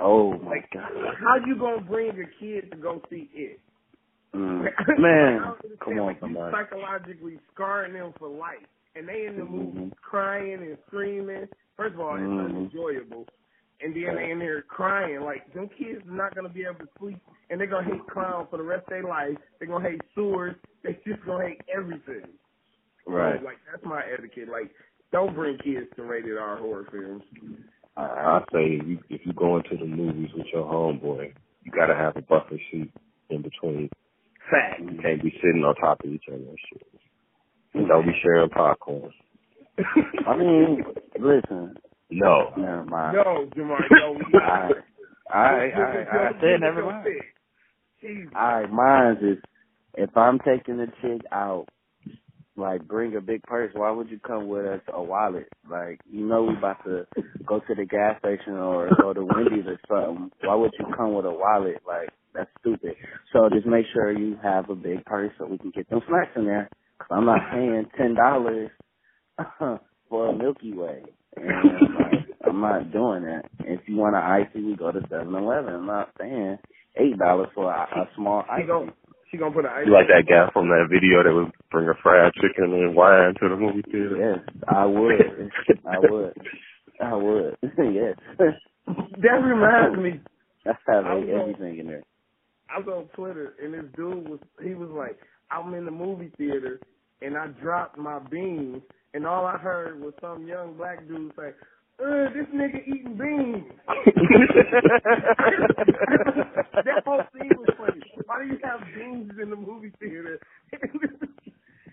[0.00, 0.90] Oh my Like, god.
[1.20, 3.60] how you gonna bring your kids to go see it?
[4.34, 4.64] Mm.
[4.98, 5.40] Man,
[5.80, 6.52] come on like, somebody.
[6.52, 9.96] psychologically scarring them for life, and they in the movie Mhm.
[10.02, 11.46] crying and screaming.
[11.76, 12.44] First of all, it's Mhm.
[12.50, 13.28] unenjoyable,
[13.80, 15.20] and then they in there crying.
[15.20, 18.48] Like them kids are not gonna be able to sleep, and they're gonna hate clowns
[18.50, 19.38] for the rest of their life.
[19.58, 20.56] They're gonna hate sewers.
[20.82, 22.26] They just gonna hate everything.
[23.06, 23.38] Right.
[23.38, 24.48] So, like that's my etiquette.
[24.48, 24.74] Like
[25.14, 27.22] don't bring kids to rated R horror films.
[27.96, 31.94] I say if you if you go into the movies with your homeboy, you gotta
[31.94, 32.90] have a buffer seat
[33.30, 33.88] in between.
[34.50, 34.80] Fact.
[34.80, 36.82] You can't be sitting on top of each other and shit.
[37.74, 39.12] And don't be sharing popcorn.
[40.26, 40.84] I mean,
[41.18, 41.76] listen,
[42.10, 42.52] No.
[42.56, 43.16] Never mind.
[43.16, 44.74] No, Jamar, no, we All right.
[45.32, 46.36] All right, all right, all right.
[46.36, 47.06] I said never mind.
[48.36, 49.38] All right, mine is
[49.94, 51.66] if I'm taking a chick out,
[52.56, 53.72] like bring a big purse.
[53.74, 55.48] Why would you come with us a wallet?
[55.70, 57.06] Like you know we about to
[57.46, 60.30] go to the gas station or go to Wendy's or something.
[60.42, 61.82] Why would you come with a wallet?
[61.86, 62.94] Like that's stupid.
[63.32, 66.32] So just make sure you have a big purse so we can get them snacks
[66.36, 66.68] in there.
[66.98, 68.70] Cause I'm not paying ten dollars
[70.08, 71.02] for a Milky Way.
[71.36, 71.48] And
[71.98, 73.44] like, I'm not doing that.
[73.60, 75.74] If you want an icy, we go to Seven Eleven.
[75.74, 76.58] I'm not paying
[76.96, 78.92] eight dollars for a, a small icy.
[79.38, 79.86] Gon' she gonna put an ice.
[79.86, 83.34] You like that guy from that video that would bring a fried chicken and wine
[83.40, 84.16] to the movie theater?
[84.16, 85.20] Yes, I would.
[85.86, 86.34] I would.
[87.02, 87.56] I would.
[87.62, 88.16] yes.
[89.22, 90.20] That reminds me.
[90.66, 92.02] I have I was on- everything in there.
[92.74, 95.18] I was on Twitter and this dude was he was like,
[95.50, 96.80] I'm in the movie theater
[97.22, 101.50] and I dropped my beans and all I heard was some young black dude say,
[102.00, 103.64] uh, this nigga eating beans.
[106.84, 108.02] that whole scene was funny.
[109.14, 110.40] Why do you have beans in the movie theater?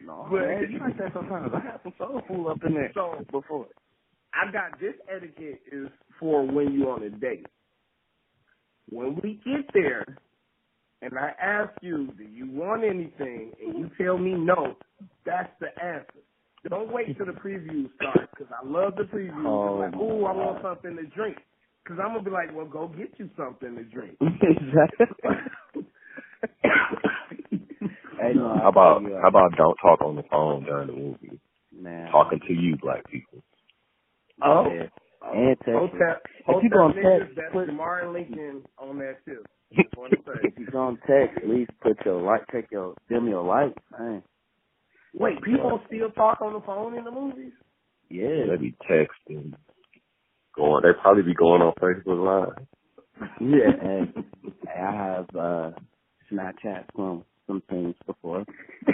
[0.03, 1.51] No, But- man, you like that sometimes.
[1.53, 3.67] I had some soul food up in there So- before.
[4.33, 7.45] I got this etiquette is for when you on a date.
[8.89, 10.05] When we get there,
[11.03, 14.75] and I ask you, do you want anything, and you tell me no,
[15.25, 16.21] that's the answer.
[16.67, 19.45] Don't wait till the preview starts, because I love the preview.
[19.45, 21.37] Oh, like, ooh, I want something to drink.
[21.83, 24.17] Because I'm going to be like, well, go get you something to drink.
[24.21, 25.05] exactly.
[28.21, 30.93] hey, no, How about you, uh, how about don't talk on the phone during the
[30.93, 31.39] movie?
[31.73, 32.11] man?
[32.11, 33.43] Talking to you, black people.
[34.43, 34.65] Oh.
[34.71, 34.87] Yeah.
[35.33, 35.71] And text.
[35.71, 36.15] Hotel,
[36.47, 39.43] If you hotel gonna text, put- Jamar and Lincoln on that too.
[39.73, 40.39] Just want to say.
[40.47, 43.73] If you gonna text, at least put your like, take your dim your light.
[43.97, 44.23] Man.
[45.13, 47.51] Wait, people still talk on the phone in the movies?
[48.09, 48.45] Yeah.
[48.49, 49.53] They be texting,
[50.55, 50.83] going.
[50.83, 52.67] They probably be going on Facebook Live.
[53.39, 53.71] Yeah.
[53.81, 54.11] Hey,
[54.65, 55.71] hey, I have uh
[56.31, 58.45] Snapchat from some things before.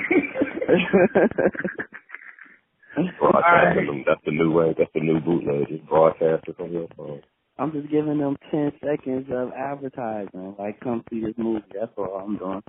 [3.19, 4.03] Broadcasting them.
[4.07, 4.73] That's the new way.
[4.77, 5.67] That's the new bootleg.
[5.69, 7.21] Just broadcast it on your phone.
[7.59, 10.55] I'm just giving them ten seconds of advertising.
[10.57, 11.63] Like, come see this movie.
[11.73, 12.63] That's all I'm doing.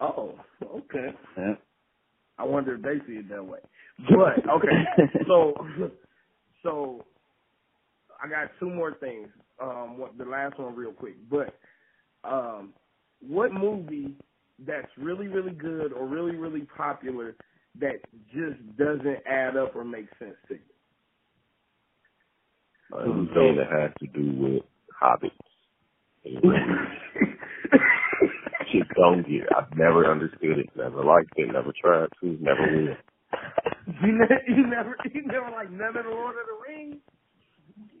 [0.00, 1.08] Oh, okay.
[1.36, 1.54] Yeah.
[2.38, 3.60] I wonder if they see it that way.
[4.10, 4.84] But okay,
[5.28, 5.54] so
[6.62, 7.04] so
[8.22, 9.28] I got two more things.
[9.60, 11.14] Um, what, the last one real quick.
[11.30, 11.54] But
[12.24, 12.72] um,
[13.20, 14.16] what movie
[14.66, 17.34] that's really really good or really really popular
[17.80, 17.96] that
[18.32, 20.60] just doesn't add up or make sense to you?
[22.94, 24.62] Uh, Anything that has to do with
[25.00, 25.30] hobbits.
[28.70, 29.46] Shit don't get.
[29.56, 30.68] I've never understood it.
[30.76, 31.52] Never liked it.
[31.52, 32.38] Never tried to.
[32.40, 32.96] Never will.
[34.02, 36.96] you, ne- you never you never like none of the Lord of the Rings.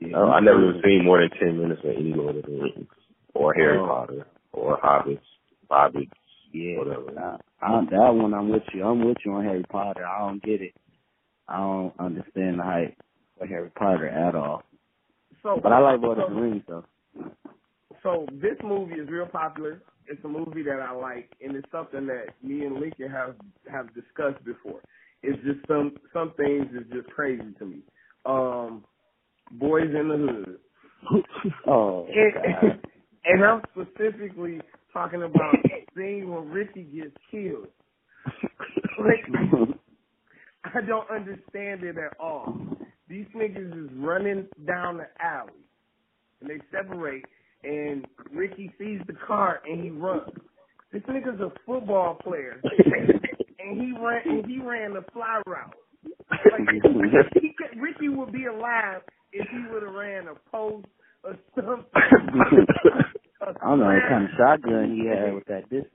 [0.00, 2.86] No, I never even seen more than ten minutes of any Lord of the Rings
[3.34, 3.86] or Harry Oh.
[3.86, 5.20] Potter or Hobbits,
[5.70, 6.10] Hobbits,
[6.52, 6.78] Yeah.
[6.78, 7.10] whatever.
[7.12, 8.84] Nah, I, that one I'm with you.
[8.84, 10.04] I'm with you on Harry Potter.
[10.06, 10.74] I don't get it.
[11.48, 12.96] I don't understand the hype
[13.38, 14.62] for Harry Potter at all.
[15.42, 16.84] So, But I like Lord of so- the Rings though.
[18.02, 19.80] So this movie is real popular.
[20.08, 23.36] It's a movie that I like, and it's something that me and Lincoln have
[23.70, 24.80] have discussed before.
[25.22, 27.78] It's just some some things is just crazy to me.
[28.26, 28.84] Um,
[29.56, 30.58] Boyz n the
[31.06, 31.24] Hood,
[31.66, 32.80] Oh and,
[33.24, 34.60] and I'm specifically
[34.92, 35.54] talking about
[35.96, 37.68] scene when Ricky gets killed.
[38.98, 39.78] Like,
[40.64, 42.54] I don't understand it at all.
[43.08, 45.52] These niggas is running down the alley,
[46.40, 47.24] and they separate,
[47.64, 50.30] and Ricky sees the car and he runs.
[50.92, 55.74] This nigga's a football player, and he ran and he ran the fly route.
[56.30, 56.68] Like,
[57.40, 59.02] he could, Ricky would be alive
[59.32, 60.86] if he would have ran a post
[61.24, 62.66] or something.
[63.42, 65.90] I don't know what kind of shotgun he had with that distance.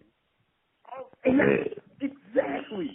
[0.91, 2.91] Oh, exactly.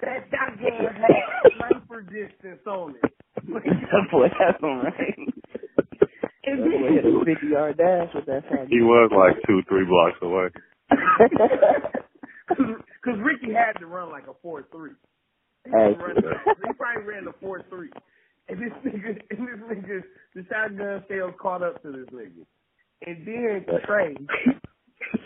[0.00, 3.12] That shotgun had sniper distance on it.
[3.46, 5.34] that boy had some range.
[6.44, 8.66] And That boy hit a fifty yard dash with that shotgun.
[8.68, 10.48] He was like two, three blocks away.
[12.48, 14.90] Because Ricky had to run like a four three.
[15.64, 17.90] He, run he probably ran the four three.
[18.48, 20.02] And this nigga, and this nigga,
[20.34, 22.44] the shotgun sales caught up to this nigga.
[23.06, 24.16] And then Trey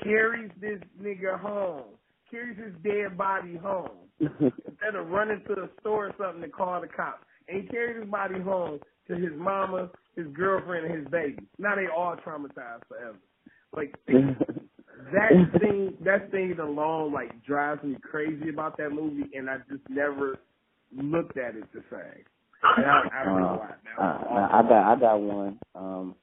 [0.05, 1.85] carries this nigga home,
[2.31, 6.81] carries his dead body home instead of running to the store or something to call
[6.81, 7.25] the cops.
[7.49, 11.47] And he carried his body home to his mama, his girlfriend, and his baby.
[11.59, 13.18] Now they all traumatized forever.
[13.75, 19.57] Like that thing, that thing alone like drives me crazy about that movie, and I
[19.70, 20.39] just never
[20.95, 22.25] looked at it the same.
[22.64, 25.59] I, I, uh, uh, I got I got one.
[25.75, 26.14] Um,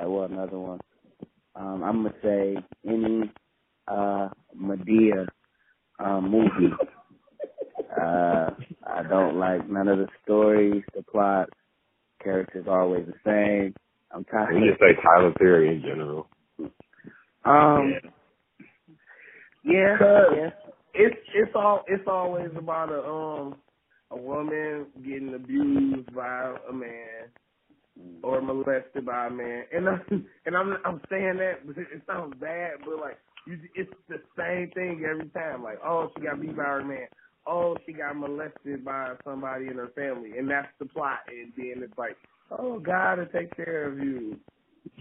[0.00, 0.80] I well another one.
[1.56, 2.56] Um, I'm gonna say
[2.88, 3.32] any
[3.88, 5.26] uh Madea
[6.00, 6.74] um, movie.
[8.00, 8.50] uh,
[8.86, 11.48] I don't like none of the stories, the plot.
[12.22, 13.74] Characters are always the same.
[14.12, 14.54] I'm tired.
[14.56, 16.28] You just say Tyler Perry in general.
[17.44, 17.94] Um.
[19.64, 19.96] Yeah,
[20.36, 20.50] Yeah.
[20.94, 23.56] it's it's all it's always about a um
[24.10, 27.30] a woman getting abused by a man
[28.02, 28.26] Mm-hmm.
[28.26, 30.02] or molested by a man, and I'm
[30.46, 34.20] and I'm I'm saying that, but it, it sounds bad, but like you, it's the
[34.36, 35.62] same thing every time.
[35.62, 37.06] Like, oh, she got beat by her man.
[37.46, 41.20] Oh, she got molested by somebody in her family, and that's the plot.
[41.28, 42.16] And then it's like,
[42.50, 44.38] oh, God to take care of you.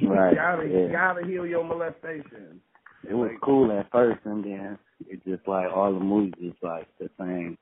[0.03, 0.29] Right.
[0.29, 0.79] You gotta, yeah.
[0.79, 2.61] you gotta heal your molestation.
[3.09, 4.77] It was cool at first, and then
[5.07, 7.57] it's just like all the movies is like the same.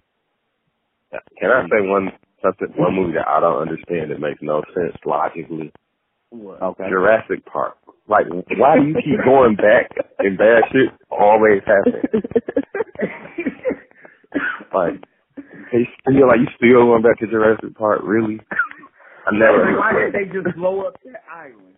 [1.12, 2.12] Can I say one
[2.42, 5.72] something one movie that I don't understand that makes no sense logically?
[6.30, 6.62] What?
[6.62, 6.90] Okay.
[6.90, 7.78] Jurassic Park.
[8.08, 8.26] Like,
[8.58, 12.24] why do you keep going back and bad shit always happens?
[14.74, 15.02] Like,
[15.72, 18.02] they still like you still going back to Jurassic Park?
[18.04, 18.40] Really?
[19.26, 19.78] I never.
[19.78, 21.76] Why did they just blow up that island?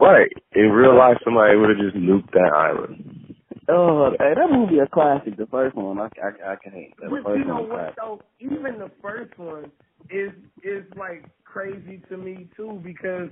[0.00, 0.30] Right.
[0.54, 3.27] In real life, somebody would have just nuked that island.
[3.68, 5.36] Oh, hey, that movie a classic.
[5.36, 6.94] The first one, I, I, I can hate.
[7.00, 8.20] The But first you know one, what though?
[8.40, 9.70] Even the first one
[10.10, 13.30] is is like crazy to me too because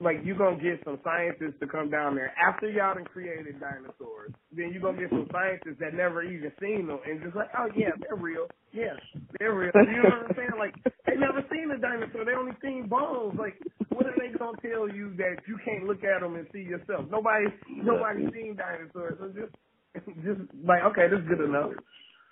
[0.00, 4.32] like you gonna get some scientists to come down there after y'all done created dinosaurs.
[4.52, 7.68] Then you gonna get some scientists that never even seen them and just like, oh
[7.76, 8.46] yeah, they're real.
[8.72, 8.94] Yeah,
[9.38, 9.72] they're real.
[9.74, 10.56] You know what I'm saying?
[10.58, 10.74] Like
[11.06, 12.24] they never seen a dinosaur.
[12.24, 13.38] They only seen bones.
[13.38, 13.58] Like
[13.90, 17.06] what are they gonna tell you that you can't look at them and see yourself?
[17.10, 19.18] Nobody nobody seen dinosaurs.
[19.18, 19.54] So just
[20.24, 21.72] just like okay, this is good enough.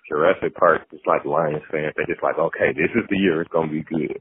[0.08, 1.92] Jurassic Park is like Lions fans.
[1.96, 4.14] They're just like, okay, this is the year it's gonna be good.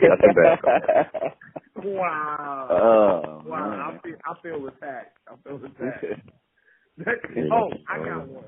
[0.00, 1.32] Nothing bad.
[1.84, 2.68] Wow.
[2.70, 3.70] Oh, wow.
[3.70, 3.80] man.
[3.80, 5.18] I feel I feel attacked.
[5.28, 6.30] I feel attacked.
[7.52, 8.44] oh, I got one.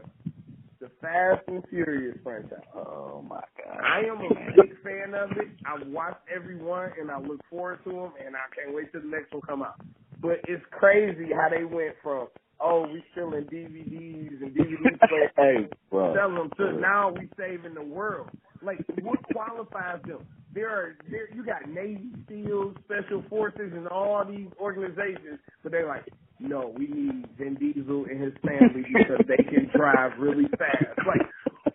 [0.81, 2.59] The Fast and Furious franchise.
[2.74, 3.81] Oh my god.
[3.83, 4.29] I am a
[4.62, 5.49] big fan of it.
[5.66, 9.03] I've watched every one and I look forward to them and I can't wait till
[9.03, 9.81] the next one come out.
[10.20, 12.29] But it's crazy how they went from
[12.61, 16.14] oh we selling DVDs and DVD players hey, bro.
[16.14, 18.31] sell them to now we saving the world.
[18.63, 20.27] Like what qualifies them?
[20.55, 25.87] There are there you got Navy SEALs, Special Forces, and all these organizations, but they're
[25.87, 26.05] like,
[26.41, 30.99] no, we need Vin Diesel and his family because they can drive really fast.
[31.07, 31.27] Like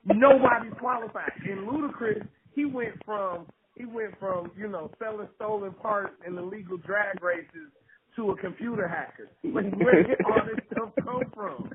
[0.06, 1.32] nobody qualified.
[1.50, 6.78] And Ludacris, he went from he went from you know selling stolen parts and illegal
[6.78, 7.72] drag races
[8.16, 9.30] to a computer hacker.
[9.44, 11.72] Like where did all this stuff come from?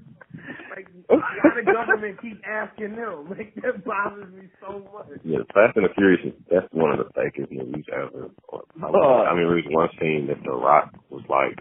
[0.78, 3.28] Like why the government keep asking them?
[3.36, 5.18] Like that bothers me so much.
[5.24, 8.30] Yeah, Fast and the Furious is that's one of the fakest movies ever.
[8.78, 9.26] Oh.
[9.26, 11.58] I mean, there was one scene that The Rock was like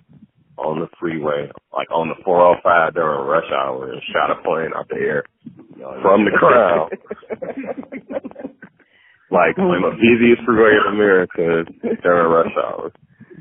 [0.57, 4.87] on the freeway, like on the 405 during rush hour, and shot a plane out
[4.87, 5.23] the air
[6.01, 6.89] from the crowd,
[9.31, 11.65] like on the busiest freeway in America
[12.03, 12.91] during rush hour.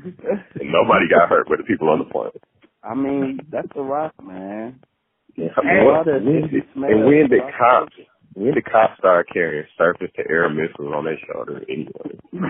[0.03, 2.31] And nobody got hurt but the people on the plane.
[2.83, 4.79] I mean, that's the rock, man.
[5.37, 6.49] Yeah, Hey, what, that when,
[6.89, 7.93] and when did cops
[8.33, 12.17] when did cops start carrying surface to air missiles on their shoulder anyway?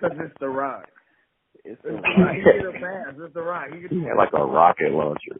[0.00, 0.86] Because it's the rock.
[1.62, 2.34] it's the the rock.
[2.34, 3.14] He pass.
[3.18, 3.66] It's the rock.
[3.70, 5.38] He, He had like a rocket launcher.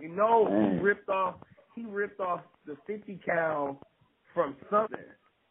[0.00, 0.78] You know, Man.
[0.78, 1.36] he ripped off.
[1.76, 3.80] He ripped off the 50 cal
[4.34, 4.98] from something.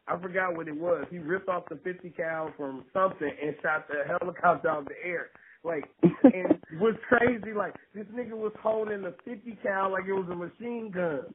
[0.07, 1.05] I forgot what it was.
[1.09, 4.95] He ripped off the 50 cal from something and shot the helicopter out of the
[5.05, 5.27] air.
[5.67, 5.83] Like,
[6.23, 7.51] and was crazy.
[7.53, 11.25] Like this nigga was holding the 50 cal like it was a machine gun.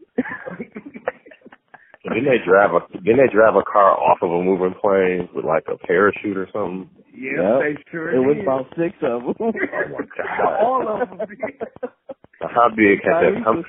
[2.05, 5.29] And then they drive a then they drive a car off of a moving plane
[5.35, 6.89] with like a parachute or something.
[7.15, 7.61] yeah, Yep.
[7.61, 9.35] they sure It was about six of them.
[9.39, 10.57] Oh my god!
[10.65, 11.19] All of them.
[12.41, 13.43] How big had that?
[13.45, 13.63] How,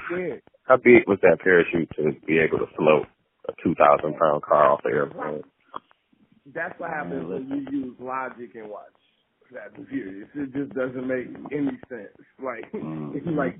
[0.63, 3.05] how big was that parachute to be able to float
[3.49, 5.43] a two thousand pound car off the airplane?
[6.55, 8.91] That's what happens when you use logic and watch
[9.51, 10.29] Fast and Furious.
[10.35, 12.15] It just doesn't make any sense.
[12.43, 13.37] Like, it's Mhm.
[13.37, 13.59] like,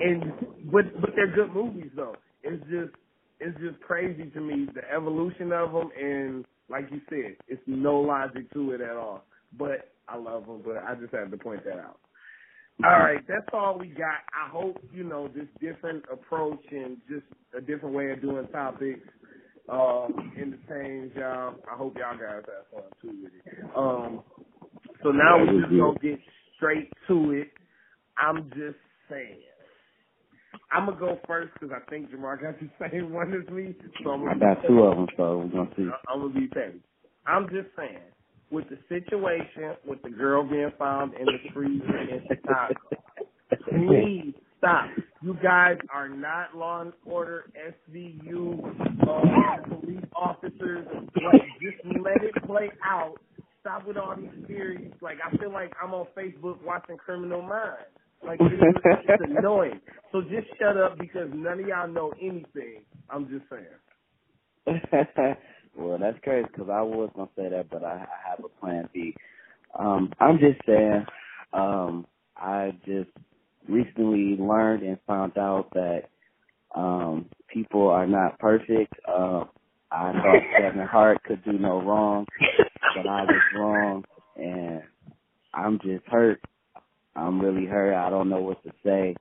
[0.00, 2.16] and but but they're good movies though.
[2.42, 2.94] It's just
[3.40, 8.00] it's just crazy to me the evolution of them, and like you said, it's no
[8.00, 9.24] logic to it at all.
[9.58, 10.62] But I love them.
[10.64, 11.98] But I just had to point that out.
[12.84, 14.20] All right, that's all we got.
[14.34, 19.00] I hope you know this different approach and just a different way of doing topics
[19.70, 21.56] um, entertains y'all.
[21.72, 23.64] I hope y'all guys have fun too with it.
[23.76, 24.22] Um,
[25.02, 26.20] so now Yeah, we was just gonna get
[26.56, 27.48] straight to it.
[28.18, 29.40] I'm just saying.
[30.72, 33.74] I'm gonna go first because I think Jamar got the same one as me.
[34.04, 35.88] So I'm I got two of them, so we're gonna see.
[36.08, 36.80] I'm gonna be petty.
[37.26, 37.98] I'm just saying,
[38.50, 42.74] with the situation with the girl being found in the freezer in Chicago,
[43.68, 44.86] please stop.
[45.22, 47.44] You guys are not law and order
[47.90, 48.64] SVU
[49.02, 50.86] uh, police officers.
[51.22, 53.16] Like, just let it play out.
[53.60, 54.92] Stop with all these theories.
[55.02, 57.92] Like, I feel like I'm on Facebook watching Criminal Minds.
[58.26, 59.80] Like, it's, it's annoying.
[60.12, 62.82] So just shut up because none of y'all know anything.
[63.10, 63.66] I'm just saying.
[65.76, 68.88] well, that's crazy because I was gonna say that, but I, I have a plan
[68.92, 69.14] B.
[69.78, 71.04] Um, I'm just saying,
[71.52, 72.06] um,
[72.36, 73.10] I just
[73.68, 76.02] recently learned and found out that
[76.74, 78.92] um, people are not perfect.
[79.06, 79.44] Uh,
[79.90, 82.26] I thought Kevin Hart could do no wrong,
[82.96, 84.04] but I was wrong,
[84.36, 84.82] and
[85.54, 86.40] I'm just hurt.
[87.16, 87.94] I'm really hurt.
[87.94, 89.14] I don't know what to say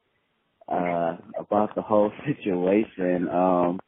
[0.70, 3.28] uh about the whole situation.
[3.30, 3.80] Um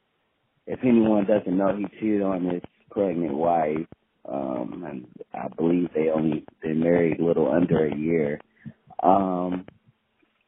[0.66, 3.86] if anyone doesn't know he cheated on his pregnant wife.
[4.28, 8.40] Um and I believe they only been married a little under a year.
[9.02, 9.66] Um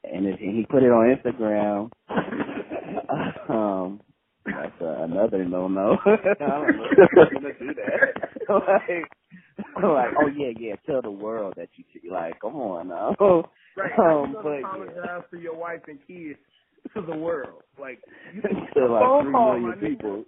[0.05, 1.91] and, it, and he put it on Instagram.
[3.49, 4.01] um
[4.47, 5.97] that's uh, another no no.
[6.07, 8.49] I don't know if I'm gonna do that.
[8.51, 9.11] like
[9.83, 12.11] like, oh yeah, yeah, tell the world that you cheat.
[12.11, 13.14] Like, come on now.
[13.77, 13.91] Right.
[13.99, 15.20] Um, you but apologize yeah.
[15.29, 16.39] for your wife and kids
[16.95, 17.62] to the world.
[17.79, 17.99] Like
[18.33, 18.41] you
[18.75, 20.25] to like phone three call, million people.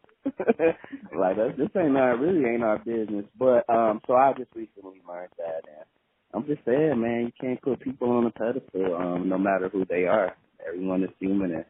[1.16, 3.24] like that's this ain't our really ain't our business.
[3.38, 5.86] But um so I just recently learned that and
[6.34, 9.86] I'm just saying, man, you can't put people on a pedestal, um, no matter who
[9.86, 10.36] they are.
[10.66, 11.64] Everyone is human and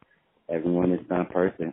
[0.48, 1.72] everyone is not person.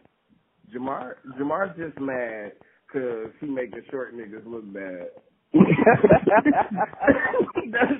[0.76, 2.52] Jamar Jamar's just mad
[2.86, 5.08] because he making short niggas look bad.
[5.54, 5.64] That,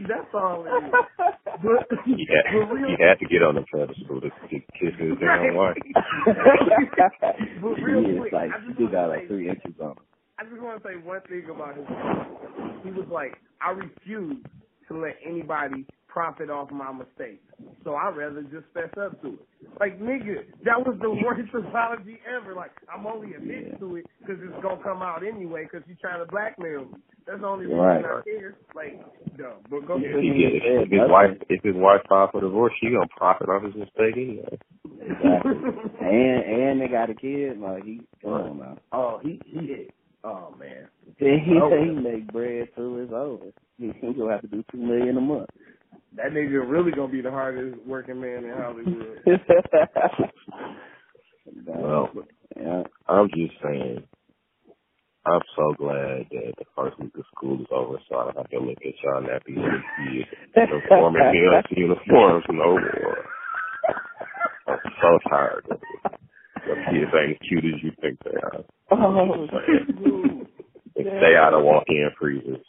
[0.08, 0.92] that's all it is.
[1.64, 4.94] But, He had, but real, he had to get on the pedestal to, to kiss
[5.00, 5.76] his damn wife.
[7.62, 9.98] But real He is quick, like I just you got like three inches on him.
[10.40, 11.86] I just want to say one thing about his.
[12.84, 14.44] He was like, I refuse
[14.90, 17.42] to let anybody profit off my mistakes.
[17.84, 19.40] So I'd rather just fess up to it.
[19.80, 22.54] Like, nigga, that was the worst apology ever.
[22.54, 23.78] Like, I'm only admitting Yeah.
[23.80, 27.00] to it because it's going to come out anyway because you're trying to blackmail me.
[27.26, 28.06] That's the only reason Right.
[28.06, 28.56] I care.
[28.76, 29.02] Like,
[29.40, 30.22] no, but go If, ahead.
[30.22, 33.64] he get, if his wife if his wife filed for divorce, she gonna profit off
[33.64, 34.60] his mistake anyway.
[35.02, 35.54] Exactly.
[36.02, 38.78] and and they got a kid, like he come on now.
[38.92, 39.92] oh, he, he hit.
[40.26, 40.88] Oh, man.
[41.18, 41.70] He Oh.
[41.84, 43.52] he make bread till it's over.
[43.78, 45.50] He he gonna have to do two million a month.
[46.16, 49.20] That nigga really going to be the hardest working man in Hollywood.
[51.66, 52.10] Well,
[52.56, 52.84] yeah.
[53.08, 54.04] I'm just saying,
[55.26, 58.50] I'm so glad that the first week of school is over, so I don't have
[58.50, 63.26] to look at y'all nappy little kids performing in uniforms no more.
[64.68, 66.22] I'm so tired of it.
[66.66, 68.64] Your kids ain't as cute as you think they are.
[68.92, 69.48] Oh,
[70.08, 70.48] Ooh.
[70.96, 72.64] They stay out of walk-in freezers.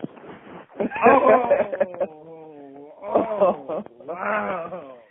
[0.80, 2.23] Oh,
[3.04, 4.96] oh, wow.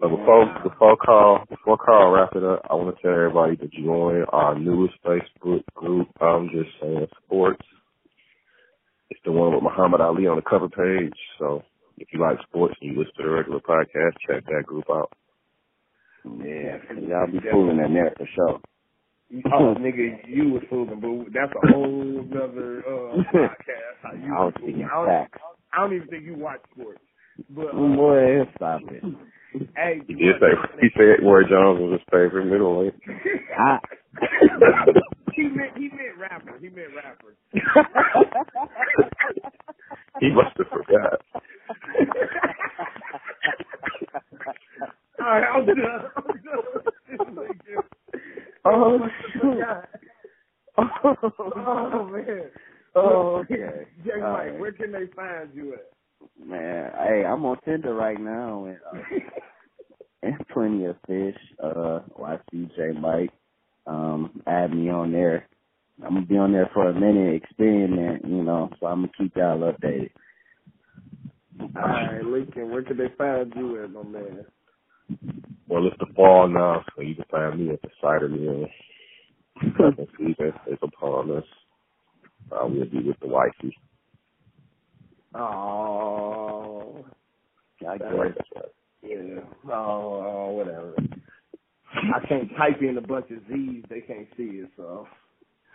[0.00, 3.68] But before before call before Carl wrap it up, I want to tell everybody to
[3.68, 6.08] join our newest Facebook group.
[6.20, 7.62] I'm just saying sports.
[9.08, 11.14] It's the one with Muhammad Ali on the cover page.
[11.38, 11.62] So
[11.96, 15.12] if you like sports and you listen to the regular podcast, check that group out.
[16.24, 18.60] Yeah, y'all be fooling in there for sure.
[19.54, 24.02] Oh, nigga, you was fooling, but that's a whole other uh, podcast.
[24.02, 24.74] How you I was was fooling.
[24.74, 25.30] speaking I don't.
[25.72, 27.00] I don't even think you watch sports.
[27.50, 29.02] But uh, Boy, stop it.
[29.76, 30.46] hey, He did say
[30.80, 32.94] he said Roy Jones was his favorite middleweight.
[33.58, 33.78] I,
[35.34, 36.58] he meant he meant rapper.
[36.60, 37.34] He meant rapper.
[40.20, 41.20] He must have forgot.
[45.20, 45.76] All right, I'm done.
[46.16, 47.44] I'm done.
[48.64, 48.98] oh,
[49.32, 49.64] shoot.
[50.78, 52.50] oh man.
[52.94, 53.86] Oh, okay.
[54.04, 54.58] Jay All Mike, right.
[54.60, 55.90] where can they find you at?
[57.04, 59.02] Man, hey, I'm on Tinder right now and uh,
[60.22, 61.36] and plenty of fish.
[61.62, 63.32] Uh, watch DJ Mike.
[63.86, 65.48] Um, add me on there.
[66.04, 68.70] I'm gonna be on there for a minute, experiment, you know.
[68.80, 70.10] So I'm gonna keep y'all updated.
[71.76, 74.46] All right, Lincoln, where can they find you at, my man?
[75.68, 78.66] Well, it's the fall now, so you can find me at the cider mill.
[79.62, 81.44] Second season is upon us.
[82.52, 83.76] I will be with the wifey.
[85.34, 86.73] Oh,
[87.88, 88.08] I guess.
[88.14, 88.64] Right, that's right.
[89.02, 89.72] yeah.
[89.72, 90.94] Oh, oh, whatever.
[91.94, 93.84] I can't type in a bunch of Z's.
[93.88, 95.06] They can't see it, so.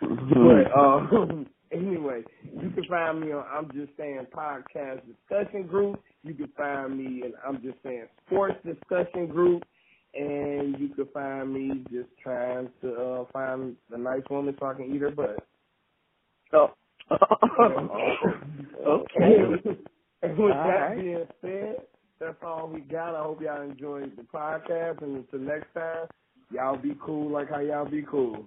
[0.00, 6.02] But um, anyway, you can find me on I'm Just Saying Podcast Discussion Group.
[6.22, 9.62] You can find me in I'm Just Saying Sports Discussion Group.
[10.12, 14.74] And you can find me just trying to uh, find a nice woman so I
[14.74, 15.36] can eat her butt.
[16.52, 16.72] Oh.
[18.86, 19.36] okay.
[20.22, 20.96] and with All that right.
[20.96, 21.76] being said,
[22.20, 23.14] that's all we got.
[23.14, 26.06] I hope y'all enjoyed the podcast, and until next time,
[26.52, 28.46] y'all be cool like how y'all be cool.